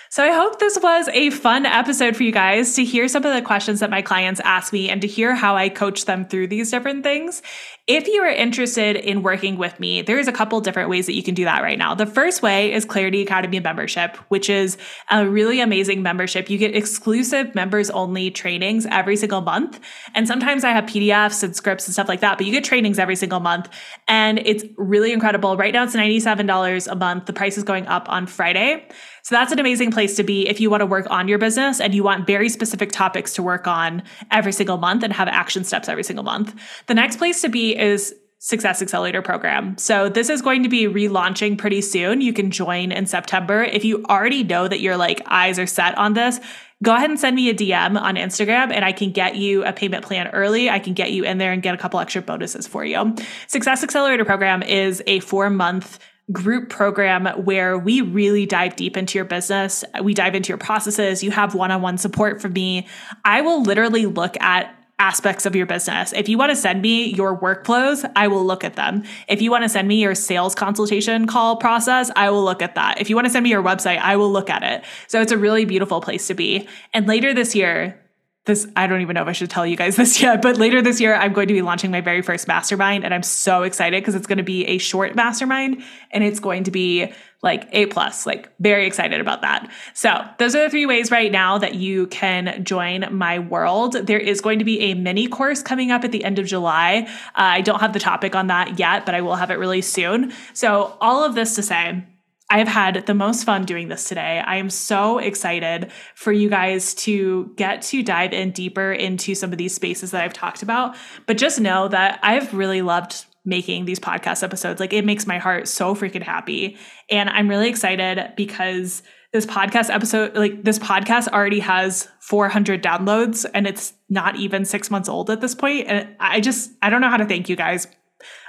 So 0.09 0.23
I 0.23 0.31
hope 0.31 0.59
this 0.59 0.79
was 0.81 1.09
a 1.09 1.31
fun 1.31 1.65
episode 1.65 2.17
for 2.17 2.23
you 2.23 2.33
guys 2.33 2.75
to 2.77 2.85
hear 2.85 3.09
some 3.09 3.25
of 3.25 3.35
the 3.35 3.41
questions 3.41 3.81
that 3.81 3.89
my 3.89 4.03
clients 4.03 4.41
ask 4.45 4.73
me 4.73 4.91
and 4.91 5.01
to 5.01 5.09
hear 5.09 5.35
how 5.35 5.57
I 5.57 5.71
coach 5.71 6.05
them 6.05 6.27
through 6.27 6.49
these 6.49 6.71
different 6.71 7.03
things. 7.03 7.43
If 7.89 8.07
you 8.07 8.23
are 8.23 8.31
interested 8.31 8.95
in 8.95 9.25
working 9.25 9.57
with 9.57 9.81
me, 9.81 10.03
there's 10.03 10.29
a 10.29 10.33
couple 10.33 10.61
different 10.61 10.89
ways 10.89 11.07
that 11.07 11.15
you 11.15 11.23
can 11.25 11.35
do 11.35 11.43
that 11.47 11.65
right 11.65 11.77
now. 11.77 11.97
The 11.97 12.07
first 12.07 12.41
way 12.41 12.73
is 12.73 12.85
Clarity 12.85 13.23
Academy 13.23 13.59
membership, 13.59 14.17
which 14.29 14.49
is 14.49 14.79
a 15.11 15.27
really 15.29 15.59
amazing 15.61 16.01
membership. 16.01 16.49
You 16.49 16.59
get 16.59 16.77
exclusive 16.77 17.57
members 17.57 17.91
only 17.91 18.31
trainings 18.31 18.87
every 18.89 19.17
single 19.17 19.41
month. 19.41 19.81
And 20.15 20.29
sometimes 20.29 20.63
I 20.63 20.71
have 20.71 20.85
PDFs 20.85 21.43
and 21.43 21.57
scripts 21.57 21.89
and 21.89 21.93
stuff 21.93 22.07
like 22.07 22.21
that, 22.21 22.39
but 22.39 22.47
you 22.47 22.53
get 22.53 22.63
trainings 22.63 23.01
every 23.01 23.17
single 23.17 23.41
month. 23.41 23.69
And 24.07 24.39
it's 24.45 24.63
really 24.77 25.13
incredible. 25.13 25.57
Right 25.57 25.75
now 25.75 25.83
it's 25.83 25.97
$97 25.97 26.87
a 26.89 26.95
month. 26.95 27.27
The 27.27 27.33
price 27.33 27.59
is 27.59 27.65
going 27.65 27.89
up 27.89 28.09
on 28.09 28.29
Friday. 28.29 28.87
So 29.25 29.37
that's 29.37 29.53
an 29.53 29.61
amazing 29.61 29.93
place 29.93 30.17
to 30.17 30.25
be 30.25 30.49
if 30.49 30.61
you 30.61 30.69
want 30.69 30.81
to 30.81 30.87
work 30.87 31.07
on 31.09 31.29
your 31.29 31.39
business 31.39 31.81
and 31.81 31.95
you 31.95 32.03
want 32.03 32.27
very 32.27 32.49
specific 32.49 32.91
topics 32.91 33.33
to 33.35 33.43
work 33.43 33.69
on 33.69 34.03
every 34.33 34.53
single 34.53 34.79
month 34.79 35.05
and 35.05 35.13
have 35.13 35.29
action 35.29 35.63
steps 35.63 35.89
every 35.89 36.03
single 36.03 36.25
month. 36.25 36.55
The 36.89 36.95
next 36.95 37.19
place 37.19 37.41
to 37.43 37.49
be 37.49 37.72
is 37.77 38.15
Success 38.39 38.83
Accelerator 38.83 39.23
program. 39.23 39.79
So 39.79 40.09
this 40.09 40.29
is 40.29 40.43
going 40.43 40.65
to 40.65 40.69
be 40.69 40.89
relaunching 40.89 41.57
pretty 41.57 41.81
soon. 41.81 42.21
You 42.21 42.33
can 42.33 42.51
join 42.51 42.91
in 42.91 43.07
September. 43.07 43.63
If 43.63 43.85
you 43.85 44.05
already 44.11 44.43
know 44.43 44.67
that 44.67 44.81
your 44.81 44.97
like 44.97 45.23
eyes 45.27 45.61
are 45.61 45.67
set 45.67 45.97
on 45.97 46.15
this, 46.15 46.41
go 46.83 46.93
ahead 46.93 47.09
and 47.09 47.21
send 47.21 47.37
me 47.37 47.51
a 47.51 47.55
DM 47.55 47.97
on 47.97 48.17
Instagram 48.17 48.73
and 48.73 48.85
I 48.85 48.91
can 48.91 49.13
get 49.13 49.37
you 49.37 49.65
a 49.65 49.73
payment 49.73 50.05
plan 50.05 50.27
early. 50.29 50.69
I 50.69 50.81
can 50.81 50.93
get 50.93 51.13
you 51.13 51.23
in 51.23 51.39
there 51.39 51.53
and 51.53 51.63
get 51.63 51.73
a 51.73 51.79
couple 51.79 52.01
extra 52.01 52.21
bonuses 52.21 52.67
for 52.67 52.85
you. 52.85 53.15
Success 53.47 53.85
Accelerator 53.85 54.25
program 54.25 54.65
is 54.65 55.05
a 55.07 55.21
4 55.21 55.49
month 55.49 56.01
group 56.33 56.69
program 56.69 57.27
where 57.45 57.79
we 57.79 58.01
really 58.01 58.47
dive 58.47 58.75
deep 58.75 58.97
into 58.97 59.19
your 59.19 59.25
business. 59.25 59.85
We 60.03 60.15
dive 60.15 60.35
into 60.35 60.49
your 60.49 60.59
processes. 60.59 61.23
You 61.23 61.31
have 61.31 61.55
one 61.55 61.71
on 61.71 61.81
one 61.81 61.97
support 61.97 62.43
from 62.43 62.55
me. 62.55 62.89
I 63.25 63.43
will 63.43 63.63
literally 63.63 64.07
look 64.07 64.37
at 64.41 64.75
aspects 65.03 65.45
of 65.47 65.57
your 65.57 65.67
business. 65.67 66.13
If 66.13 66.29
you 66.29 66.39
want 66.39 66.51
to 66.51 66.57
send 66.57 66.81
me 66.81 67.13
your 67.13 67.37
workflows, 67.37 68.09
I 68.15 68.29
will 68.29 68.47
look 68.47 68.63
at 68.63 68.77
them. 68.77 69.03
If 69.27 69.43
you 69.43 69.51
want 69.51 69.65
to 69.65 69.69
send 69.69 69.89
me 69.89 70.01
your 70.01 70.15
sales 70.15 70.55
consultation 70.55 71.27
call 71.27 71.57
process, 71.57 72.09
I 72.15 72.31
will 72.31 72.45
look 72.45 72.63
at 72.63 72.77
that. 72.77 73.01
If 73.01 73.11
you 73.11 73.17
want 73.17 73.27
to 73.27 73.31
send 73.31 73.43
me 73.43 73.51
your 73.51 73.65
website, 73.65 73.99
I 73.99 74.15
will 74.15 74.31
look 74.31 74.49
at 74.49 74.63
it. 74.63 74.85
So 75.09 75.21
it's 75.21 75.33
a 75.33 75.37
really 75.37 75.65
beautiful 75.65 76.01
place 76.01 76.29
to 76.29 76.35
be. 76.35 76.69
And 76.95 77.09
later 77.09 77.35
this 77.35 77.53
year, 77.57 77.99
this 78.45 78.67
I 78.75 78.87
don't 78.87 79.01
even 79.03 79.15
know 79.15 79.23
if 79.23 79.29
I 79.29 79.33
should 79.33 79.51
tell 79.51 79.67
you 79.67 79.77
guys 79.77 79.97
this 80.03 80.21
yet, 80.21 80.43
but 80.43 80.57
later 80.57 80.83
this 80.83 81.01
year 81.01 81.15
I'm 81.15 81.33
going 81.33 81.49
to 81.49 81.55
be 81.55 81.63
launching 81.63 81.91
my 81.91 82.01
very 82.01 82.23
first 82.23 82.49
mastermind 82.49 83.05
and 83.05 83.15
I'm 83.15 83.23
so 83.23 83.63
excited 83.63 84.03
because 84.03 84.15
it's 84.15 84.27
going 84.27 84.39
to 84.39 84.45
be 84.45 84.65
a 84.67 84.79
short 84.79 85.15
mastermind 85.15 85.83
and 86.11 86.25
it's 86.25 86.41
going 86.41 86.65
to 86.65 86.71
be 86.71 87.13
like 87.43 87.69
A 87.73 87.87
plus, 87.87 88.25
like 88.25 88.49
very 88.61 88.87
excited 88.87 89.21
about 89.21 89.43
that. 89.43 89.69
So 89.95 90.25
those 90.39 90.55
are 90.55 90.63
the 90.63 90.71
three 90.71 90.87
ways 90.87 91.11
right 91.11 91.31
now 91.31 91.59
that 91.59 91.75
you 91.75 92.07
can 92.07 92.65
join 92.65 93.07
my 93.11 93.41
world. 93.41 93.95
There 93.95 94.19
is 94.19 94.41
going 94.41 94.61
to 94.61 94.65
be 94.65 94.81
a 94.81 94.95
mini 94.95 95.27
course 95.27 95.61
coming 95.61 95.91
up 95.91 96.05
at 96.05 96.13
the 96.13 96.23
end 96.23 96.39
of 96.39 96.47
July. 96.47 97.09
Uh, 97.09 97.09
I 97.35 97.61
don't 97.61 97.81
have 97.81 97.93
the 97.93 97.99
topic 97.99 98.37
on 98.37 98.47
that 98.47 98.79
yet, 98.79 99.05
but 99.05 99.17
I 99.17 99.23
will 99.23 99.35
have 99.35 99.51
it 99.51 99.59
really 99.59 99.83
soon. 99.83 100.33
So 100.53 100.97
all 101.01 101.25
of 101.25 101.35
this 101.35 101.57
to 101.57 101.63
say, 101.65 102.05
I 102.53 102.59
have 102.59 102.69
had 102.69 103.07
the 103.07 103.15
most 103.15 103.45
fun 103.45 103.65
doing 103.65 103.89
this 103.89 104.07
today. 104.07 104.43
I 104.47 104.57
am 104.57 104.69
so 104.69 105.17
excited 105.17 105.91
for 106.15 106.33
you 106.33 106.51
guys 106.51 106.93
to 106.97 107.51
get 107.57 107.81
to 107.85 108.03
dive 108.03 108.35
in 108.35 108.51
deeper 108.51 108.93
into 108.93 109.35
some 109.35 109.53
of 109.53 109.59
these 109.59 109.75
spaces 109.75 110.11
that 110.11 110.23
I've 110.23 110.35
talked 110.35 110.63
about. 110.63 110.95
But 111.25 111.39
just 111.39 111.59
know 111.63 111.89
that 111.89 112.21
I've 112.23 112.53
really 112.53 112.83
loved 112.83 113.25
making 113.47 113.87
these 113.87 113.99
podcast 113.99 114.43
episodes. 114.43 114.81
Like 114.81 114.93
it 114.93 115.07
makes 115.07 115.27
my 115.27 115.39
heart 115.39 115.67
so 115.67 115.95
freaking 115.95 116.23
happy. 116.23 116.77
And 117.09 117.31
I'm 117.31 117.49
really 117.49 117.71
excited 117.71 118.35
because 118.37 119.03
this 119.33 119.47
podcast 119.47 119.89
episode, 119.89 120.37
like 120.37 120.63
this 120.63 120.79
podcast 120.79 121.29
already 121.29 121.61
has 121.61 122.07
400 122.21 122.83
downloads 122.83 123.47
and 123.55 123.67
it's 123.67 123.95
not 124.11 124.37
even 124.37 124.67
six 124.67 124.91
months 124.91 125.09
old 125.09 125.31
at 125.31 125.41
this 125.41 125.55
point. 125.55 125.87
And 125.89 126.07
I 126.21 126.43
just, 126.43 126.71
I 126.83 126.91
don't 126.91 127.01
know 127.01 127.09
how 127.09 127.17
to 127.17 127.25
thank 127.25 127.49
you 127.49 127.57
guys 127.57 127.87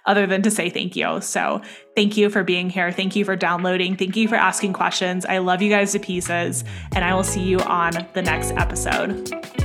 other 0.05 0.25
than 0.25 0.41
to 0.43 0.51
say 0.51 0.69
thank 0.69 0.95
you. 0.95 1.21
So, 1.21 1.61
thank 1.95 2.17
you 2.17 2.29
for 2.29 2.43
being 2.43 2.69
here. 2.69 2.91
Thank 2.91 3.15
you 3.15 3.25
for 3.25 3.35
downloading. 3.35 3.95
Thank 3.95 4.15
you 4.15 4.27
for 4.27 4.35
asking 4.35 4.73
questions. 4.73 5.25
I 5.25 5.39
love 5.39 5.61
you 5.61 5.69
guys 5.69 5.91
to 5.93 5.99
pieces, 5.99 6.63
and 6.95 7.03
I 7.03 7.13
will 7.13 7.23
see 7.23 7.43
you 7.43 7.59
on 7.59 7.91
the 8.13 8.21
next 8.21 8.51
episode. 8.51 9.62